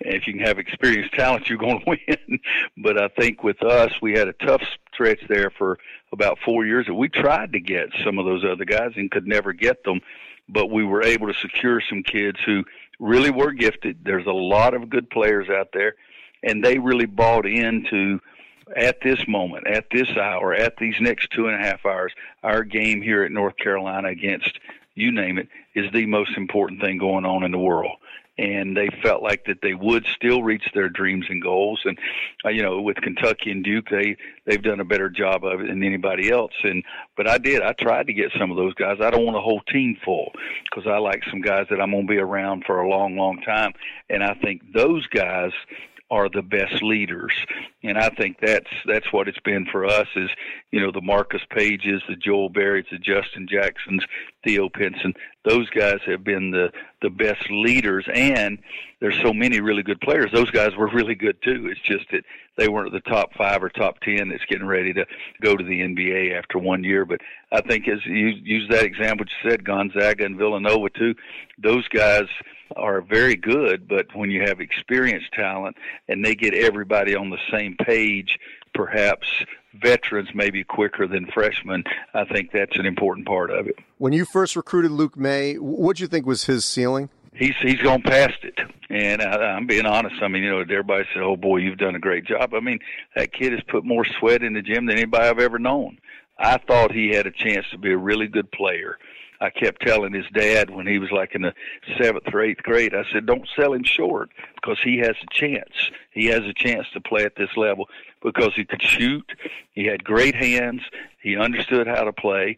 if 0.00 0.26
you 0.26 0.34
can 0.34 0.44
have 0.44 0.58
experienced 0.58 1.14
talent, 1.14 1.48
you're 1.48 1.58
going 1.58 1.80
to 1.84 1.96
win. 2.06 2.38
but 2.82 3.00
I 3.00 3.08
think 3.08 3.42
with 3.42 3.62
us, 3.62 3.90
we 4.02 4.12
had 4.12 4.28
a 4.28 4.34
tough 4.34 4.62
stretch 4.92 5.20
there 5.28 5.50
for 5.56 5.78
about 6.12 6.38
four 6.44 6.66
years 6.66 6.86
that 6.86 6.94
we 6.94 7.08
tried 7.08 7.52
to 7.52 7.60
get 7.60 7.88
some 8.04 8.18
of 8.18 8.26
those 8.26 8.44
other 8.44 8.64
guys 8.64 8.92
and 8.96 9.10
could 9.10 9.26
never 9.26 9.52
get 9.52 9.82
them. 9.84 10.00
But 10.48 10.66
we 10.66 10.84
were 10.84 11.02
able 11.02 11.28
to 11.28 11.34
secure 11.34 11.80
some 11.88 12.02
kids 12.02 12.38
who 12.44 12.64
really 13.00 13.30
were 13.30 13.52
gifted. 13.52 14.00
There's 14.04 14.26
a 14.26 14.32
lot 14.32 14.74
of 14.74 14.90
good 14.90 15.08
players 15.08 15.48
out 15.48 15.68
there 15.72 15.94
and 16.44 16.64
they 16.64 16.78
really 16.78 17.06
bought 17.06 17.46
into 17.46 18.20
at 18.76 19.00
this 19.02 19.26
moment, 19.28 19.66
at 19.66 19.86
this 19.90 20.08
hour, 20.16 20.54
at 20.54 20.76
these 20.78 20.96
next 21.00 21.30
two 21.30 21.46
and 21.46 21.54
a 21.54 21.64
half 21.64 21.84
hours, 21.84 22.12
our 22.42 22.64
game 22.64 23.02
here 23.02 23.22
at 23.24 23.32
North 23.32 23.56
Carolina 23.56 24.08
against 24.08 24.58
you 24.94 25.12
name 25.12 25.38
it 25.38 25.48
is 25.74 25.90
the 25.92 26.06
most 26.06 26.36
important 26.36 26.80
thing 26.80 26.98
going 26.98 27.24
on 27.24 27.42
in 27.42 27.50
the 27.50 27.58
world. 27.58 27.96
And 28.36 28.76
they 28.76 28.88
felt 29.00 29.22
like 29.22 29.44
that 29.44 29.60
they 29.62 29.74
would 29.74 30.04
still 30.06 30.42
reach 30.42 30.64
their 30.74 30.88
dreams 30.88 31.26
and 31.28 31.40
goals. 31.40 31.80
And 31.84 31.96
uh, 32.44 32.48
you 32.48 32.62
know, 32.62 32.80
with 32.80 32.96
Kentucky 32.96 33.52
and 33.52 33.62
Duke, 33.62 33.88
they 33.90 34.16
they've 34.44 34.62
done 34.62 34.80
a 34.80 34.84
better 34.84 35.08
job 35.08 35.44
of 35.44 35.60
it 35.60 35.68
than 35.68 35.84
anybody 35.84 36.32
else. 36.32 36.52
And 36.64 36.82
but 37.16 37.28
I 37.28 37.38
did. 37.38 37.62
I 37.62 37.74
tried 37.74 38.08
to 38.08 38.12
get 38.12 38.32
some 38.36 38.50
of 38.50 38.56
those 38.56 38.74
guys. 38.74 38.98
I 39.00 39.10
don't 39.10 39.24
want 39.24 39.36
a 39.36 39.40
whole 39.40 39.60
team 39.72 39.96
full 40.04 40.32
because 40.64 40.84
I 40.90 40.98
like 40.98 41.22
some 41.30 41.42
guys 41.42 41.66
that 41.70 41.80
I'm 41.80 41.92
going 41.92 42.08
to 42.08 42.12
be 42.12 42.18
around 42.18 42.64
for 42.66 42.80
a 42.80 42.88
long, 42.88 43.16
long 43.16 43.40
time. 43.42 43.72
And 44.10 44.24
I 44.24 44.34
think 44.34 44.62
those 44.72 45.06
guys 45.06 45.52
are 46.10 46.28
the 46.28 46.42
best 46.42 46.82
leaders. 46.82 47.32
And 47.82 47.98
I 47.98 48.08
think 48.10 48.38
that's 48.40 48.70
that's 48.86 49.12
what 49.12 49.28
it's 49.28 49.40
been 49.40 49.66
for 49.70 49.86
us 49.86 50.06
is, 50.16 50.30
you 50.70 50.80
know, 50.80 50.92
the 50.92 51.00
Marcus 51.00 51.42
Paiges, 51.50 52.02
the 52.08 52.16
Joel 52.16 52.50
Berrys, 52.50 52.88
the 52.90 52.98
Justin 52.98 53.46
Jacksons, 53.50 54.04
Theo 54.44 54.68
Pinson. 54.68 55.14
Those 55.44 55.68
guys 55.70 55.98
have 56.06 56.22
been 56.22 56.50
the 56.50 56.70
the 57.02 57.10
best 57.10 57.50
leaders 57.50 58.06
and 58.12 58.58
there's 59.00 59.20
so 59.22 59.32
many 59.32 59.60
really 59.60 59.82
good 59.82 60.00
players. 60.00 60.30
Those 60.32 60.50
guys 60.50 60.74
were 60.76 60.88
really 60.88 61.14
good 61.14 61.36
too. 61.42 61.68
It's 61.70 61.80
just 61.80 62.10
that 62.12 62.24
they 62.56 62.68
weren't 62.68 62.92
the 62.92 63.00
top 63.00 63.34
five 63.34 63.62
or 63.62 63.68
top 63.68 64.00
ten 64.00 64.28
that's 64.28 64.44
getting 64.48 64.66
ready 64.66 64.92
to 64.94 65.04
go 65.42 65.56
to 65.56 65.64
the 65.64 65.80
NBA 65.80 66.38
after 66.38 66.58
one 66.58 66.84
year. 66.84 67.04
But 67.04 67.20
I 67.52 67.60
think 67.60 67.88
as 67.88 68.04
you 68.06 68.28
use 68.28 68.68
that 68.70 68.84
example 68.84 69.26
you 69.26 69.50
said, 69.50 69.64
Gonzaga 69.64 70.24
and 70.24 70.38
Villanova 70.38 70.88
too, 70.90 71.14
those 71.58 71.86
guys 71.88 72.28
are 72.76 73.00
very 73.00 73.36
good, 73.36 73.88
but 73.88 74.06
when 74.14 74.30
you 74.30 74.42
have 74.42 74.60
experienced 74.60 75.32
talent 75.32 75.76
and 76.08 76.24
they 76.24 76.34
get 76.34 76.54
everybody 76.54 77.14
on 77.14 77.30
the 77.30 77.38
same 77.50 77.76
page, 77.76 78.38
perhaps 78.74 79.26
veterans 79.80 80.28
maybe 80.34 80.64
quicker 80.64 81.06
than 81.06 81.26
freshmen. 81.32 81.84
I 82.12 82.24
think 82.24 82.50
that's 82.52 82.76
an 82.76 82.86
important 82.86 83.26
part 83.26 83.50
of 83.50 83.66
it. 83.66 83.76
When 83.98 84.12
you 84.12 84.24
first 84.24 84.56
recruited 84.56 84.90
Luke 84.90 85.16
Maye, 85.16 85.54
what 85.54 85.96
do 85.96 86.02
you 86.02 86.08
think 86.08 86.26
was 86.26 86.44
his 86.44 86.64
ceiling? 86.64 87.08
He's 87.32 87.56
he's 87.60 87.80
gone 87.80 88.02
past 88.02 88.44
it, 88.44 88.60
and 88.90 89.20
I, 89.20 89.56
I'm 89.56 89.66
being 89.66 89.86
honest. 89.86 90.22
I 90.22 90.28
mean, 90.28 90.44
you 90.44 90.50
know, 90.50 90.60
everybody 90.60 91.04
said, 91.12 91.22
"Oh 91.22 91.36
boy, 91.36 91.56
you've 91.56 91.78
done 91.78 91.96
a 91.96 91.98
great 91.98 92.24
job." 92.24 92.54
I 92.54 92.60
mean, 92.60 92.78
that 93.16 93.32
kid 93.32 93.52
has 93.52 93.62
put 93.66 93.84
more 93.84 94.04
sweat 94.04 94.44
in 94.44 94.52
the 94.52 94.62
gym 94.62 94.86
than 94.86 94.98
anybody 94.98 95.24
I've 95.24 95.40
ever 95.40 95.58
known. 95.58 95.98
I 96.38 96.58
thought 96.58 96.92
he 96.92 97.08
had 97.08 97.26
a 97.26 97.32
chance 97.32 97.66
to 97.72 97.78
be 97.78 97.90
a 97.90 97.96
really 97.96 98.28
good 98.28 98.52
player. 98.52 98.98
I 99.40 99.50
kept 99.50 99.82
telling 99.82 100.12
his 100.12 100.26
dad 100.32 100.70
when 100.70 100.86
he 100.86 100.98
was 100.98 101.10
like 101.10 101.34
in 101.34 101.42
the 101.42 101.54
seventh 101.98 102.24
or 102.32 102.40
eighth 102.40 102.62
grade, 102.62 102.94
I 102.94 103.04
said, 103.12 103.26
don't 103.26 103.48
sell 103.56 103.72
him 103.72 103.84
short 103.84 104.30
because 104.54 104.78
he 104.82 104.98
has 104.98 105.16
a 105.22 105.34
chance. 105.34 105.90
He 106.12 106.26
has 106.26 106.44
a 106.44 106.54
chance 106.54 106.86
to 106.92 107.00
play 107.00 107.24
at 107.24 107.36
this 107.36 107.56
level 107.56 107.88
because 108.22 108.52
he 108.54 108.64
could 108.64 108.82
shoot. 108.82 109.30
He 109.72 109.84
had 109.86 110.04
great 110.04 110.34
hands. 110.34 110.82
He 111.20 111.36
understood 111.36 111.86
how 111.86 112.04
to 112.04 112.12
play. 112.12 112.56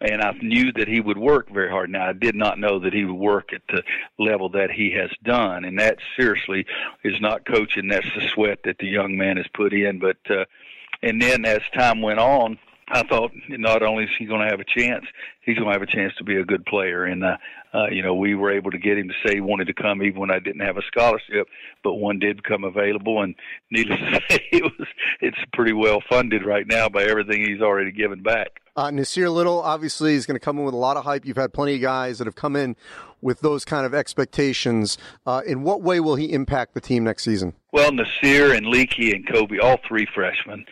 And 0.00 0.22
I 0.22 0.32
knew 0.40 0.72
that 0.74 0.86
he 0.86 1.00
would 1.00 1.18
work 1.18 1.50
very 1.50 1.70
hard. 1.70 1.90
Now, 1.90 2.08
I 2.08 2.12
did 2.12 2.36
not 2.36 2.58
know 2.58 2.78
that 2.80 2.92
he 2.92 3.04
would 3.04 3.14
work 3.14 3.52
at 3.52 3.62
the 3.68 3.82
level 4.18 4.48
that 4.50 4.70
he 4.70 4.92
has 4.92 5.10
done. 5.24 5.64
And 5.64 5.78
that 5.80 5.98
seriously 6.16 6.66
is 7.02 7.20
not 7.20 7.46
coaching. 7.46 7.88
That's 7.88 8.06
the 8.14 8.28
sweat 8.28 8.60
that 8.64 8.78
the 8.78 8.86
young 8.86 9.16
man 9.16 9.38
has 9.38 9.46
put 9.52 9.72
in. 9.72 9.98
But, 9.98 10.18
uh, 10.30 10.44
and 11.02 11.20
then 11.20 11.44
as 11.44 11.62
time 11.74 12.00
went 12.00 12.20
on, 12.20 12.58
I 12.90 13.02
thought 13.02 13.32
not 13.48 13.82
only 13.82 14.04
is 14.04 14.10
he 14.18 14.24
going 14.24 14.40
to 14.40 14.48
have 14.48 14.60
a 14.60 14.64
chance, 14.64 15.04
he's 15.42 15.56
going 15.56 15.68
to 15.68 15.72
have 15.72 15.82
a 15.82 15.86
chance 15.86 16.14
to 16.18 16.24
be 16.24 16.36
a 16.36 16.44
good 16.44 16.64
player. 16.64 17.04
And 17.04 17.22
uh, 17.22 17.36
uh, 17.74 17.88
you 17.90 18.02
know, 18.02 18.14
we 18.14 18.34
were 18.34 18.50
able 18.50 18.70
to 18.70 18.78
get 18.78 18.96
him 18.98 19.08
to 19.08 19.14
say 19.26 19.34
he 19.34 19.40
wanted 19.40 19.66
to 19.66 19.74
come 19.74 20.02
even 20.02 20.20
when 20.20 20.30
I 20.30 20.38
didn't 20.38 20.60
have 20.60 20.76
a 20.76 20.82
scholarship, 20.86 21.48
but 21.84 21.94
one 21.94 22.18
did 22.18 22.42
become 22.42 22.64
available. 22.64 23.22
And 23.22 23.34
needless 23.70 23.98
to 24.00 24.20
say, 24.30 24.40
it 24.52 24.62
was 24.62 24.88
it's 25.20 25.38
pretty 25.52 25.72
well 25.72 26.02
funded 26.08 26.46
right 26.46 26.66
now 26.66 26.88
by 26.88 27.02
everything 27.04 27.44
he's 27.44 27.60
already 27.60 27.92
given 27.92 28.22
back. 28.22 28.60
Uh, 28.76 28.90
Nassir 28.90 29.32
Little 29.32 29.60
obviously 29.60 30.14
is 30.14 30.24
going 30.24 30.36
to 30.36 30.44
come 30.44 30.56
in 30.58 30.64
with 30.64 30.74
a 30.74 30.78
lot 30.78 30.96
of 30.96 31.04
hype. 31.04 31.26
You've 31.26 31.36
had 31.36 31.52
plenty 31.52 31.74
of 31.74 31.80
guys 31.80 32.18
that 32.18 32.26
have 32.26 32.36
come 32.36 32.54
in 32.54 32.76
with 33.20 33.40
those 33.40 33.64
kind 33.64 33.84
of 33.84 33.92
expectations. 33.92 34.96
Uh, 35.26 35.42
in 35.44 35.62
what 35.62 35.82
way 35.82 35.98
will 35.98 36.14
he 36.14 36.32
impact 36.32 36.74
the 36.74 36.80
team 36.80 37.02
next 37.02 37.24
season? 37.24 37.54
Well, 37.72 37.90
Nassir 37.90 38.56
and 38.56 38.66
Leaky 38.68 39.10
and 39.10 39.26
Coby, 39.26 39.60
all 39.60 39.78
three 39.88 40.06
freshmen 40.14 40.64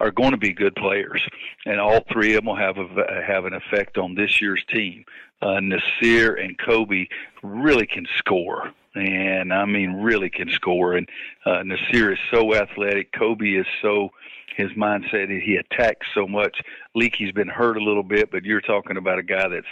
are 0.00 0.10
going 0.10 0.32
to 0.32 0.36
be 0.36 0.52
good 0.52 0.74
players, 0.74 1.22
and 1.66 1.80
all 1.80 2.00
three 2.12 2.34
of 2.34 2.38
them 2.38 2.46
will 2.46 2.56
have 2.56 2.78
a, 2.78 3.22
have 3.26 3.44
an 3.44 3.54
effect 3.54 3.96
on 3.98 4.14
this 4.14 4.40
year's 4.40 4.64
team. 4.68 5.04
Uh, 5.40 5.60
Nassir 5.60 6.42
and 6.42 6.58
Coby 6.58 7.08
really 7.42 7.86
can 7.86 8.06
score, 8.18 8.72
and 8.94 9.52
I 9.52 9.64
mean 9.64 10.02
really 10.02 10.30
can 10.30 10.48
score. 10.48 10.94
And 10.94 11.08
uh, 11.46 11.62
Nassir 11.62 12.12
is 12.12 12.18
so 12.30 12.54
athletic. 12.54 13.12
Coby 13.12 13.60
is 13.60 13.66
so 13.82 14.10
his 14.56 14.70
mindset. 14.72 15.28
He 15.42 15.56
attacks 15.56 16.06
so 16.14 16.26
much. 16.26 16.60
Leaky's 16.94 17.32
been 17.32 17.48
hurt 17.48 17.76
a 17.76 17.82
little 17.82 18.02
bit, 18.02 18.30
but 18.30 18.44
you're 18.44 18.60
talking 18.60 18.96
about 18.96 19.18
a 19.18 19.22
guy 19.22 19.48
that's 19.48 19.66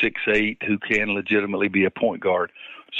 six 0.00 0.20
eight 0.28 0.62
who 0.66 0.78
can 0.78 1.14
legitimately 1.14 1.68
be 1.68 1.84
a 1.84 1.90
point 1.90 2.22
guard. 2.22 2.52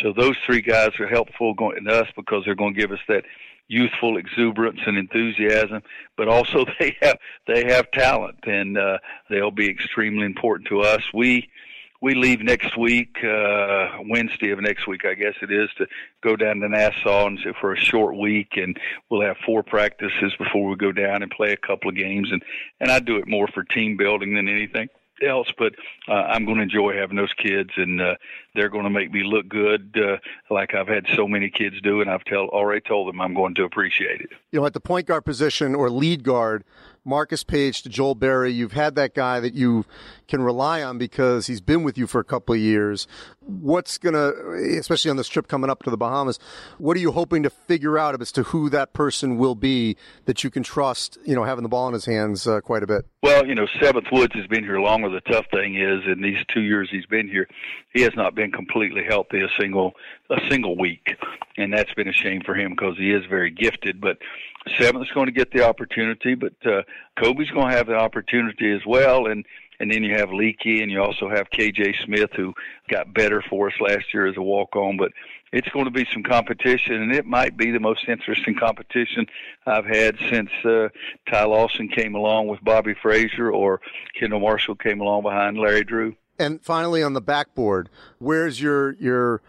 So 0.03 0.12
those 0.12 0.37
three 0.45 0.61
guys 0.61 0.99
are 0.99 1.07
helpful 1.07 1.55
going 1.55 1.85
to 1.85 2.03
us 2.03 2.09
because 2.17 2.45
they're 2.45 2.55
going 2.55 2.75
to 2.75 2.81
give 2.81 2.93
us 2.93 3.01
that 3.09 3.25
youthful 3.68 4.16
exuberance 4.16 4.81
and 4.87 4.96
enthusiasm, 4.96 5.83
but 6.16 6.29
also 6.29 6.64
they 6.79 6.96
have 7.02 7.18
they 7.46 7.64
have 7.66 7.90
talent, 7.90 8.38
and 8.44 8.79
uh, 8.79 8.98
they'll 9.31 9.50
be 9.50 9.68
extremely 9.68 10.24
important 10.24 10.68
to 10.68 10.81
us. 10.81 11.02
We 11.12 11.48
we 12.02 12.14
leave 12.14 12.40
next 12.40 12.76
week, 12.76 13.16
uh, 13.24 13.88
Wednesday 14.09 14.50
of 14.50 14.61
next 14.61 14.87
week, 14.87 15.07
I 15.07 15.14
guess 15.14 15.35
it 15.40 15.50
is, 15.50 15.70
to 15.79 15.87
go 16.22 16.37
down 16.37 16.61
to 16.61 16.68
Nassau 16.68 17.26
and 17.26 17.38
for 17.59 17.72
a 17.72 17.76
short 17.76 18.16
week, 18.16 18.50
and 18.57 18.79
we'll 19.11 19.22
have 19.22 19.38
four 19.46 19.62
practices 19.62 20.35
before 20.38 20.68
we 20.68 20.76
go 20.76 20.92
down 20.92 21.22
and 21.22 21.31
play 21.31 21.52
a 21.52 21.57
couple 21.57 21.88
of 21.88 21.96
games, 21.96 22.31
and 22.31 22.42
and 22.81 22.90
I 22.90 23.00
do 23.00 23.16
it 23.16 23.26
more 23.26 23.48
for 23.48 23.64
team 23.64 23.96
building 23.96 24.35
than 24.35 24.48
anything 24.48 24.88
else, 25.22 25.48
but 25.57 25.74
uh, 26.09 26.12
I'm 26.12 26.44
going 26.44 26.57
to 26.59 26.62
enjoy 26.62 26.96
having 26.96 27.16
those 27.16 27.33
kids, 27.33 27.70
and 27.76 28.00
uh, 28.00 28.14
they're 28.55 28.68
going 28.68 28.85
to 28.85 28.90
make 28.90 29.12
me 29.12 29.22
look 29.24 29.48
good, 29.48 29.96
uh, 29.96 30.18
like 30.52 30.74
I've 30.74 30.88
had 30.88 31.07
so 31.14 31.26
many 31.26 31.50
kids 31.50 31.81
do, 31.81 32.00
and 32.00 32.11
I've 32.11 32.24
tell 32.24 32.48
already 32.48 32.81
told 32.81 33.09
them 33.09 33.20
I'm 33.20 33.35
going 33.35 33.55
to 33.57 33.64
appreciate 33.64 34.20
it. 34.20 34.31
You 34.52 34.61
know, 34.61 34.66
at 34.66 34.74
the 34.74 34.81
point 34.81 35.07
guard 35.07 35.24
position 35.24 35.74
or 35.74 35.90
lead 35.90 36.22
guard, 36.22 36.64
Marcus 37.07 37.45
Paige 37.45 37.83
to 37.83 37.88
Joel 37.88 38.16
Berry, 38.16 38.53
you've 38.53 38.73
had 38.73 38.97
that 38.97 39.14
guy 39.14 39.38
that 39.38 39.55
you 39.55 39.85
can 40.27 40.42
rely 40.42 40.83
on 40.83 40.99
because 40.99 41.47
he's 41.47 41.61
been 41.61 41.85
with 41.85 41.97
you 41.97 42.09
for 42.09 42.21
a 42.21 42.25
couple 42.25 42.55
of 42.55 42.61
years. 42.61 43.07
What's 43.40 43.97
going 43.97 44.14
to, 44.14 44.77
especially 44.77 45.12
on 45.12 45.16
this 45.16 45.29
trip 45.29 45.47
coming 45.47 45.71
up 45.71 45.85
to 45.85 45.90
the 45.90 45.97
Bahamas, 45.97 46.40
what 46.79 46.97
are 46.97 47.01
you 47.01 47.12
hoping 47.12 47.45
to 47.45 47.51
figure 47.51 47.97
out 47.97 48.21
as 48.21 48.33
to 48.33 48.42
who 48.42 48.69
that 48.71 48.92
person 48.92 49.38
will 49.38 49.55
be 49.55 49.97
that 50.25 50.42
you 50.42 50.51
can 50.51 50.64
trust, 50.64 51.16
you 51.25 51.37
know, 51.37 51.45
having 51.45 51.62
the 51.62 51.69
ball 51.69 51.87
in 51.87 51.95
his 51.95 52.07
hands 52.07 52.49
uh, 52.49 52.61
quite 52.61 52.83
a 52.83 52.88
bit? 52.88 53.07
Well, 53.23 53.47
you 53.47 53.55
know, 53.55 53.66
Seventh 53.81 54.07
Woods 54.11 54.35
has 54.35 54.47
been 54.49 54.64
here 54.64 54.81
longer. 54.81 55.09
The 55.09 55.21
tough 55.21 55.47
thing 55.53 55.77
is, 55.77 56.01
in 56.11 56.23
these 56.23 56.38
two 56.53 56.62
years 56.62 56.88
he's 56.90 57.07
been 57.07 57.29
here, 57.29 57.47
he 57.95 58.03
has 58.03 58.12
not 58.16 58.35
been 58.35 58.51
completely 58.51 59.05
healthy 59.09 59.40
a 59.40 59.49
single 59.61 59.92
a 60.29 60.40
single 60.51 60.77
week, 60.77 61.14
and 61.57 61.73
that's 61.73 61.95
been 61.95 62.09
a 62.09 62.12
shame 62.12 62.42
for 62.45 62.57
him 62.57 62.73
because 62.73 62.97
he 62.99 63.12
is 63.12 63.25
very 63.27 63.51
gifted. 63.51 64.01
But 64.01 64.19
Seventh's 64.79 65.11
going 65.12 65.26
to 65.26 65.33
get 65.33 65.52
the 65.52 65.66
opportunity, 65.66 66.35
but 66.35 66.55
uh, 66.64 66.83
Coby's 67.18 67.50
going 67.50 67.70
to 67.70 67.76
have 67.76 67.87
the 67.87 67.96
opportunity 67.96 68.72
as 68.72 68.85
well, 68.87 69.26
and 69.26 69.44
and 69.79 69.92
then 69.92 70.02
you 70.02 70.14
have 70.14 70.33
Leaky, 70.33 70.83
and 70.83 70.90
you 70.90 71.02
also 71.02 71.29
have 71.29 71.50
KJ 71.50 72.02
Smith, 72.05 72.31
who 72.35 72.55
got 72.88 73.12
better 73.12 73.42
for 73.42 73.68
us 73.68 73.74
last 73.79 74.14
year 74.14 74.26
as 74.26 74.37
a 74.37 74.42
walk-on. 74.42 74.96
But 74.96 75.12
it's 75.52 75.68
going 75.68 75.85
to 75.85 75.90
be 75.90 76.07
some 76.12 76.22
competition, 76.22 76.94
and 76.94 77.12
it 77.12 77.26
might 77.26 77.57
be 77.57 77.70
the 77.70 77.81
most 77.81 78.09
interesting 78.09 78.55
competition 78.55 79.26
I've 79.66 79.85
had 79.85 80.16
since 80.31 80.50
uh, 80.64 80.88
Ty 81.31 81.44
Lawson 81.44 81.88
came 81.88 82.14
along 82.14 82.48
with 82.48 82.64
Bobby 82.64 82.94
Frasor, 82.94 83.52
or 83.52 83.81
Kendall 84.18 84.40
Marshall 84.40 84.76
came 84.76 85.00
along 85.00 85.22
behind 85.22 85.59
Larry 85.59 85.85
Drew. 85.85 86.16
And 86.38 86.62
finally, 86.62 87.02
on 87.02 87.12
the 87.12 87.20
backboard, 87.20 87.88
where's 88.18 88.61
your 88.61 88.92
your 88.94 89.42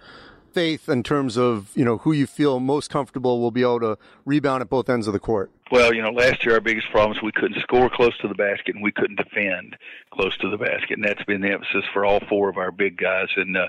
faith 0.54 0.90
in 0.90 1.04
terms 1.04 1.38
of 1.38 1.72
you 1.76 1.86
know 1.86 2.00
who 2.00 2.12
you 2.12 2.28
feel 2.28 2.60
most 2.60 2.90
comfortable 2.90 3.40
will 3.40 3.52
be 3.52 3.62
able 3.62 3.80
to 3.82 3.98
rebound 4.26 4.62
at 4.62 4.70
both 4.70 4.90
ends 4.90 5.08
of 5.08 5.14
the 5.14 5.20
court? 5.20 5.52
Well, 5.70 5.94
you 5.94 6.02
know, 6.02 6.12
last 6.12 6.46
year 6.46 6.56
our 6.56 6.62
biggest 6.62 6.90
problem 6.92 7.10
was 7.10 7.22
we 7.22 7.34
couldn't 7.34 7.62
score 7.62 7.90
close 7.90 8.18
to 8.20 8.30
the 8.30 8.36
basket 8.36 8.76
and 8.76 8.84
we 8.84 8.92
couldn't 8.92 9.18
defend 9.18 9.76
close 10.12 10.38
to 10.38 10.50
the 10.50 10.58
basket, 10.58 10.92
and 10.92 11.04
that's 11.04 11.24
been 11.26 11.42
the 11.42 11.52
emphasis 11.52 11.84
for 11.92 12.06
all 12.06 12.22
four 12.30 12.48
of 12.48 12.58
our 12.58 12.72
big 12.72 12.98
guys. 12.98 13.28
And 13.36 13.58
uh, 13.58 13.68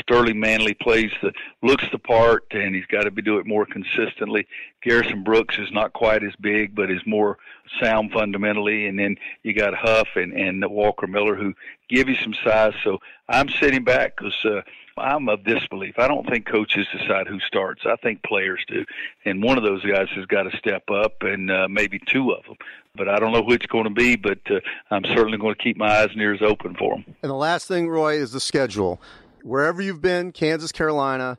Sterling 0.00 0.38
Manley 0.38 0.74
plays 0.74 1.10
the 1.22 1.32
looks 1.62 1.84
the 1.90 1.98
part, 1.98 2.44
and 2.52 2.74
he's 2.74 2.86
got 2.86 3.02
to 3.02 3.10
be 3.10 3.22
do 3.22 3.38
it 3.38 3.46
more 3.46 3.66
consistently. 3.66 4.46
Garrison 4.82 5.24
Brooks 5.24 5.58
is 5.58 5.72
not 5.72 5.92
quite 5.92 6.22
as 6.22 6.34
big, 6.40 6.74
but 6.74 6.90
is 6.90 7.02
more 7.04 7.38
sound 7.82 8.12
fundamentally. 8.12 8.86
And 8.86 8.98
then 8.98 9.16
you 9.42 9.52
got 9.52 9.74
Huff 9.74 10.08
and 10.14 10.32
and 10.32 10.64
Walker 10.70 11.08
Miller 11.08 11.34
who 11.34 11.54
give 11.88 12.08
you 12.08 12.16
some 12.16 12.34
size. 12.44 12.74
So 12.84 12.98
I'm 13.28 13.48
sitting 13.48 13.82
back 13.82 14.16
because. 14.16 14.36
Uh, 14.44 14.62
I'm 15.00 15.28
of 15.28 15.44
this 15.44 15.66
belief. 15.68 15.98
I 15.98 16.08
don't 16.08 16.28
think 16.28 16.46
coaches 16.46 16.86
decide 16.96 17.26
who 17.26 17.40
starts. 17.40 17.82
I 17.86 17.96
think 17.96 18.22
players 18.22 18.64
do, 18.68 18.84
and 19.24 19.42
one 19.42 19.58
of 19.58 19.64
those 19.64 19.84
guys 19.84 20.08
has 20.14 20.26
got 20.26 20.44
to 20.44 20.56
step 20.56 20.90
up, 20.90 21.22
and 21.22 21.50
uh, 21.50 21.68
maybe 21.68 21.98
two 21.98 22.32
of 22.32 22.44
them. 22.44 22.56
But 22.94 23.08
I 23.08 23.18
don't 23.18 23.32
know 23.32 23.42
who 23.42 23.52
it's 23.52 23.66
going 23.66 23.84
to 23.84 23.90
be. 23.90 24.16
But 24.16 24.38
uh, 24.50 24.60
I'm 24.90 25.04
certainly 25.04 25.38
going 25.38 25.54
to 25.54 25.62
keep 25.62 25.76
my 25.76 26.00
eyes 26.00 26.08
and 26.12 26.20
ears 26.20 26.40
open 26.42 26.74
for 26.74 26.96
them. 26.96 27.04
And 27.22 27.30
the 27.30 27.34
last 27.34 27.68
thing, 27.68 27.88
Roy, 27.88 28.14
is 28.14 28.32
the 28.32 28.40
schedule. 28.40 29.00
Wherever 29.42 29.80
you've 29.80 30.02
been, 30.02 30.32
Kansas, 30.32 30.72
Carolina, 30.72 31.38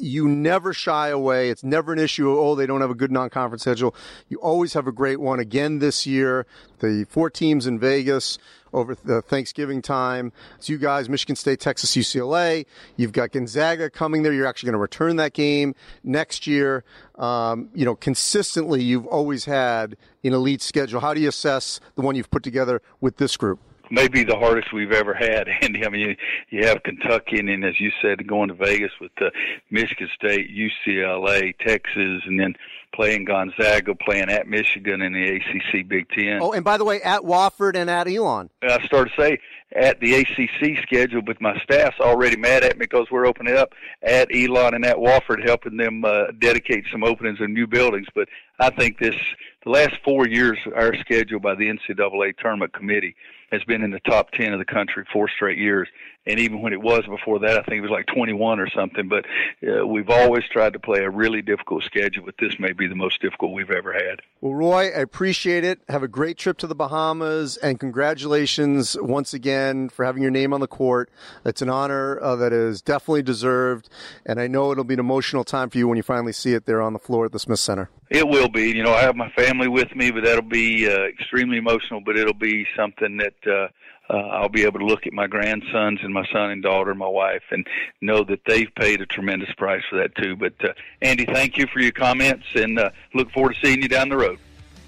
you 0.00 0.28
never 0.28 0.72
shy 0.72 1.08
away. 1.08 1.50
It's 1.50 1.62
never 1.62 1.92
an 1.92 1.98
issue. 1.98 2.30
Oh, 2.30 2.54
they 2.54 2.66
don't 2.66 2.80
have 2.80 2.90
a 2.90 2.94
good 2.94 3.12
non-conference 3.12 3.62
schedule. 3.62 3.94
You 4.28 4.38
always 4.38 4.72
have 4.72 4.86
a 4.86 4.92
great 4.92 5.20
one. 5.20 5.38
Again 5.38 5.78
this 5.78 6.06
year, 6.06 6.46
the 6.80 7.06
four 7.08 7.30
teams 7.30 7.66
in 7.66 7.78
Vegas 7.78 8.38
over 8.72 8.94
the 8.94 9.22
Thanksgiving 9.22 9.82
time. 9.82 10.32
It's 10.56 10.68
you 10.68 10.78
guys, 10.78 11.08
Michigan 11.08 11.36
State, 11.36 11.60
Texas, 11.60 11.96
UCLA. 11.96 12.66
You've 12.96 13.12
got 13.12 13.32
Gonzaga 13.32 13.90
coming 13.90 14.22
there. 14.22 14.32
You're 14.32 14.46
actually 14.46 14.68
going 14.68 14.74
to 14.74 14.80
return 14.80 15.16
that 15.16 15.32
game 15.32 15.74
next 16.04 16.46
year. 16.46 16.84
Um, 17.16 17.70
you 17.74 17.84
know, 17.84 17.94
consistently, 17.94 18.82
you've 18.82 19.06
always 19.06 19.44
had 19.44 19.96
an 20.24 20.32
elite 20.32 20.62
schedule. 20.62 21.00
How 21.00 21.14
do 21.14 21.20
you 21.20 21.28
assess 21.28 21.80
the 21.94 22.02
one 22.02 22.16
you've 22.16 22.30
put 22.30 22.42
together 22.42 22.82
with 23.00 23.16
this 23.16 23.36
group? 23.36 23.60
Maybe 23.90 24.24
the 24.24 24.36
hardest 24.36 24.72
we've 24.72 24.92
ever 24.92 25.14
had, 25.14 25.48
Andy. 25.62 25.84
I 25.84 25.88
mean, 25.88 26.10
you, 26.10 26.16
you 26.50 26.66
have 26.66 26.82
Kentucky, 26.82 27.38
and 27.38 27.48
then 27.48 27.64
as 27.64 27.80
you 27.80 27.90
said, 28.02 28.26
going 28.26 28.48
to 28.48 28.54
Vegas 28.54 28.92
with 29.00 29.12
uh, 29.20 29.30
Michigan 29.70 30.08
State, 30.14 30.50
UCLA, 30.50 31.56
Texas, 31.58 32.22
and 32.26 32.38
then 32.38 32.54
playing 32.94 33.24
Gonzaga, 33.24 33.94
playing 33.94 34.30
at 34.30 34.48
Michigan 34.48 35.02
in 35.02 35.12
the 35.12 35.36
ACC 35.36 35.86
Big 35.86 36.08
Ten. 36.10 36.38
Oh, 36.40 36.52
and 36.52 36.64
by 36.64 36.78
the 36.78 36.84
way, 36.84 37.02
at 37.02 37.22
Wofford 37.22 37.76
and 37.76 37.90
at 37.90 38.08
Elon. 38.08 38.50
I 38.62 38.84
started 38.86 39.12
to 39.16 39.22
say 39.22 39.38
at 39.74 40.00
the 40.00 40.14
ACC 40.14 40.82
schedule, 40.82 41.22
but 41.22 41.40
my 41.40 41.58
staff's 41.60 42.00
already 42.00 42.36
mad 42.36 42.64
at 42.64 42.78
me 42.78 42.86
because 42.86 43.08
we're 43.10 43.26
opening 43.26 43.56
up 43.56 43.72
at 44.02 44.28
Elon 44.34 44.74
and 44.74 44.86
at 44.86 44.96
Wofford, 44.96 45.44
helping 45.44 45.76
them 45.76 46.04
uh, 46.04 46.30
dedicate 46.38 46.84
some 46.90 47.04
openings 47.04 47.38
in 47.40 47.52
new 47.52 47.66
buildings. 47.66 48.06
But 48.14 48.28
I 48.58 48.70
think 48.70 48.98
this 48.98 49.16
the 49.64 49.70
last 49.70 49.96
four 50.04 50.28
years, 50.28 50.58
our 50.74 50.94
schedule 51.00 51.40
by 51.40 51.54
the 51.56 51.66
NCAA 51.66 52.38
tournament 52.38 52.72
committee 52.72 53.16
has 53.52 53.62
been 53.64 53.82
in 53.82 53.90
the 53.90 54.00
top 54.00 54.30
10 54.32 54.52
of 54.52 54.58
the 54.58 54.64
country 54.64 55.04
four 55.12 55.28
straight 55.28 55.58
years. 55.58 55.88
And 56.26 56.40
even 56.40 56.60
when 56.60 56.72
it 56.72 56.80
was 56.80 57.04
before 57.06 57.38
that, 57.40 57.52
I 57.52 57.62
think 57.62 57.78
it 57.78 57.82
was 57.82 57.90
like 57.90 58.06
21 58.06 58.58
or 58.58 58.68
something. 58.70 59.08
But 59.08 59.24
uh, 59.66 59.86
we've 59.86 60.10
always 60.10 60.44
tried 60.50 60.72
to 60.72 60.80
play 60.80 61.00
a 61.00 61.10
really 61.10 61.42
difficult 61.42 61.84
schedule, 61.84 62.24
but 62.24 62.34
this 62.38 62.58
may 62.58 62.72
be 62.72 62.86
the 62.86 62.94
most 62.94 63.20
difficult 63.20 63.52
we've 63.52 63.70
ever 63.70 63.92
had. 63.92 64.20
Well, 64.40 64.54
Roy, 64.54 64.86
I 64.86 65.00
appreciate 65.00 65.64
it. 65.64 65.80
Have 65.88 66.02
a 66.02 66.08
great 66.08 66.36
trip 66.36 66.58
to 66.58 66.66
the 66.66 66.74
Bahamas, 66.74 67.56
and 67.58 67.78
congratulations 67.78 68.96
once 69.00 69.34
again 69.34 69.88
for 69.88 70.04
having 70.04 70.22
your 70.22 70.30
name 70.30 70.52
on 70.52 70.60
the 70.60 70.66
court. 70.66 71.10
It's 71.44 71.62
an 71.62 71.70
honor 71.70 72.20
uh, 72.20 72.36
that 72.36 72.52
is 72.52 72.82
definitely 72.82 73.22
deserved, 73.22 73.88
and 74.24 74.40
I 74.40 74.46
know 74.46 74.72
it'll 74.72 74.84
be 74.84 74.94
an 74.94 75.00
emotional 75.00 75.44
time 75.44 75.70
for 75.70 75.78
you 75.78 75.88
when 75.88 75.96
you 75.96 76.02
finally 76.02 76.32
see 76.32 76.54
it 76.54 76.66
there 76.66 76.82
on 76.82 76.92
the 76.92 76.98
floor 76.98 77.26
at 77.26 77.32
the 77.32 77.38
Smith 77.38 77.60
Center. 77.60 77.88
It 78.10 78.28
will 78.28 78.48
be. 78.48 78.70
You 78.70 78.82
know, 78.82 78.92
I 78.92 79.02
have 79.02 79.16
my 79.16 79.30
family 79.30 79.68
with 79.68 79.94
me, 79.96 80.10
but 80.10 80.24
that'll 80.24 80.42
be 80.42 80.88
uh, 80.88 81.04
extremely 81.04 81.56
emotional. 81.56 82.00
But 82.00 82.16
it'll 82.16 82.34
be 82.34 82.66
something 82.76 83.16
that 83.16 83.70
uh, 84.08 84.16
I'll 84.16 84.48
be 84.48 84.64
able 84.64 84.78
to 84.78 84.86
look 84.86 85.06
at 85.06 85.12
my 85.12 85.26
grandsons 85.26 86.00
and 86.02 86.12
my 86.12 86.26
son 86.32 86.50
and 86.50 86.62
daughter, 86.62 86.90
and 86.90 86.98
my 86.98 87.08
wife, 87.08 87.42
and 87.50 87.66
know 88.00 88.24
that 88.24 88.40
they've 88.46 88.72
paid 88.76 89.00
a 89.00 89.06
tremendous 89.06 89.52
price 89.56 89.82
for 89.88 89.98
that 89.98 90.14
too. 90.16 90.36
But 90.36 90.54
uh, 90.62 90.72
Andy, 91.02 91.24
thank 91.24 91.56
you 91.56 91.66
for 91.72 91.80
your 91.80 91.92
comments, 91.92 92.46
and 92.54 92.78
uh, 92.78 92.90
look 93.14 93.30
forward 93.32 93.54
to 93.54 93.66
seeing 93.66 93.82
you 93.82 93.88
down 93.88 94.08
the 94.08 94.16
road. 94.16 94.38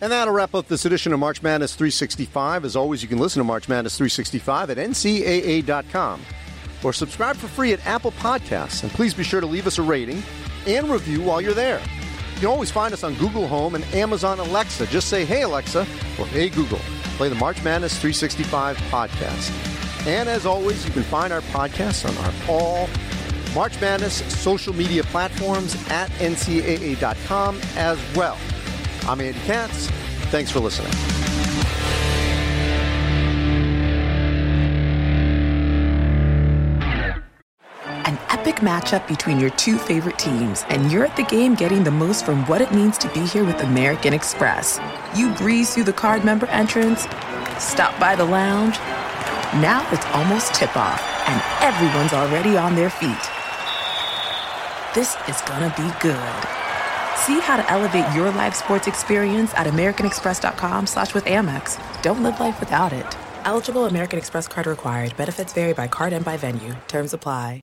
And 0.00 0.12
that'll 0.12 0.33
wrap 0.33 0.54
up 0.54 0.68
this 0.68 0.85
edition 0.85 1.12
of 1.12 1.18
March 1.18 1.42
Madness 1.42 1.74
365. 1.74 2.64
As 2.64 2.76
always, 2.76 3.02
you 3.02 3.09
can 3.09 3.18
listen 3.18 3.40
to 3.40 3.44
March 3.44 3.68
Madness 3.68 3.96
365 3.96 4.70
at 4.70 4.76
ncaa.com 4.76 6.20
or 6.85 6.92
subscribe 6.92 7.37
for 7.37 7.48
free 7.48 7.72
at 7.72 7.85
Apple 7.85 8.12
Podcasts. 8.12 8.85
And 8.85 8.92
please 8.92 9.12
be 9.12 9.24
sure 9.24 9.40
to 9.40 9.46
leave 9.46 9.66
us 9.66 9.78
a 9.78 9.83
rating 9.83 10.22
and 10.66 10.88
review 10.88 11.22
while 11.22 11.40
you're 11.40 11.54
there. 11.54 11.81
You 12.35 12.40
can 12.42 12.46
always 12.46 12.70
find 12.70 12.94
us 12.94 13.02
on 13.02 13.14
Google 13.14 13.48
Home 13.48 13.74
and 13.74 13.85
Amazon 13.87 14.38
Alexa. 14.38 14.87
Just 14.87 15.09
say, 15.09 15.24
hey, 15.24 15.42
Alexa, 15.42 15.81
or 16.18 16.26
hey, 16.26 16.48
Google. 16.48 16.78
Play 17.18 17.28
the 17.28 17.35
March 17.35 17.64
Madness 17.64 17.94
365 17.94 18.76
podcast. 18.92 20.07
And 20.07 20.28
as 20.28 20.46
always, 20.46 20.87
you 20.87 20.92
can 20.92 21.02
find 21.02 21.33
our 21.33 21.40
podcast 21.40 22.09
on 22.09 22.16
our 22.24 22.33
all 22.48 22.88
March 23.57 23.78
Madness 23.81 24.22
social 24.40 24.72
media 24.72 25.02
platforms 25.02 25.74
at 25.90 26.11
ncaa.com 26.12 27.61
as 27.74 27.98
well. 28.14 28.38
I'm 29.02 29.20
Andy 29.20 29.40
Katz. 29.40 29.88
Thanks 30.31 30.52
for 30.52 30.61
listening. 30.61 31.17
Epic 38.49 38.63
matchup 38.63 39.07
between 39.07 39.39
your 39.39 39.51
two 39.51 39.77
favorite 39.77 40.19
teams, 40.19 40.65
and 40.71 40.91
you're 40.91 41.05
at 41.05 41.15
the 41.17 41.23
game 41.25 41.55
getting 41.55 41.85
the 41.85 41.91
most 41.91 42.25
from 42.25 42.47
what 42.47 42.63
it 42.63 42.73
means 42.73 42.97
to 42.97 43.07
be 43.13 43.21
here 43.27 43.45
with 43.45 43.61
American 43.61 44.15
Express. 44.15 44.81
You 45.15 45.35
breeze 45.35 45.75
through 45.75 45.85
the 45.85 45.93
card 45.93 46.25
member 46.25 46.47
entrance, 46.47 47.03
stop 47.59 47.99
by 48.01 48.17
the 48.17 48.25
lounge. 48.25 48.79
Now 49.61 49.87
it's 49.93 50.07
almost 50.17 50.55
tip 50.55 50.75
off, 50.79 50.99
and 51.29 51.43
everyone's 51.63 52.15
already 52.15 52.57
on 52.57 52.75
their 52.75 52.89
feet. 52.89 53.25
This 54.95 55.15
is 55.29 55.43
gonna 55.43 55.73
be 55.77 55.91
good. 56.01 56.41
See 57.19 57.41
how 57.41 57.59
to 57.59 57.71
elevate 57.71 58.11
your 58.15 58.31
live 58.31 58.57
sports 58.57 58.87
experience 58.87 59.53
at 59.57 59.67
americanexpress.com 59.67 60.87
slash 60.87 61.13
with 61.13 61.27
Amex. 61.27 61.77
Don't 62.03 62.23
live 62.23 62.41
life 62.41 62.59
without 62.61 62.95
it. 62.95 63.17
Eligible 63.45 63.85
American 63.85 64.19
Express 64.19 64.49
card 64.49 64.67
required. 64.67 65.15
Benefits 65.19 65.53
vary 65.53 65.75
by 65.75 65.87
card 65.87 66.15
and 66.15 66.25
by 66.25 66.39
venue. 66.39 66.75
Terms 66.87 67.13
apply. 67.13 67.57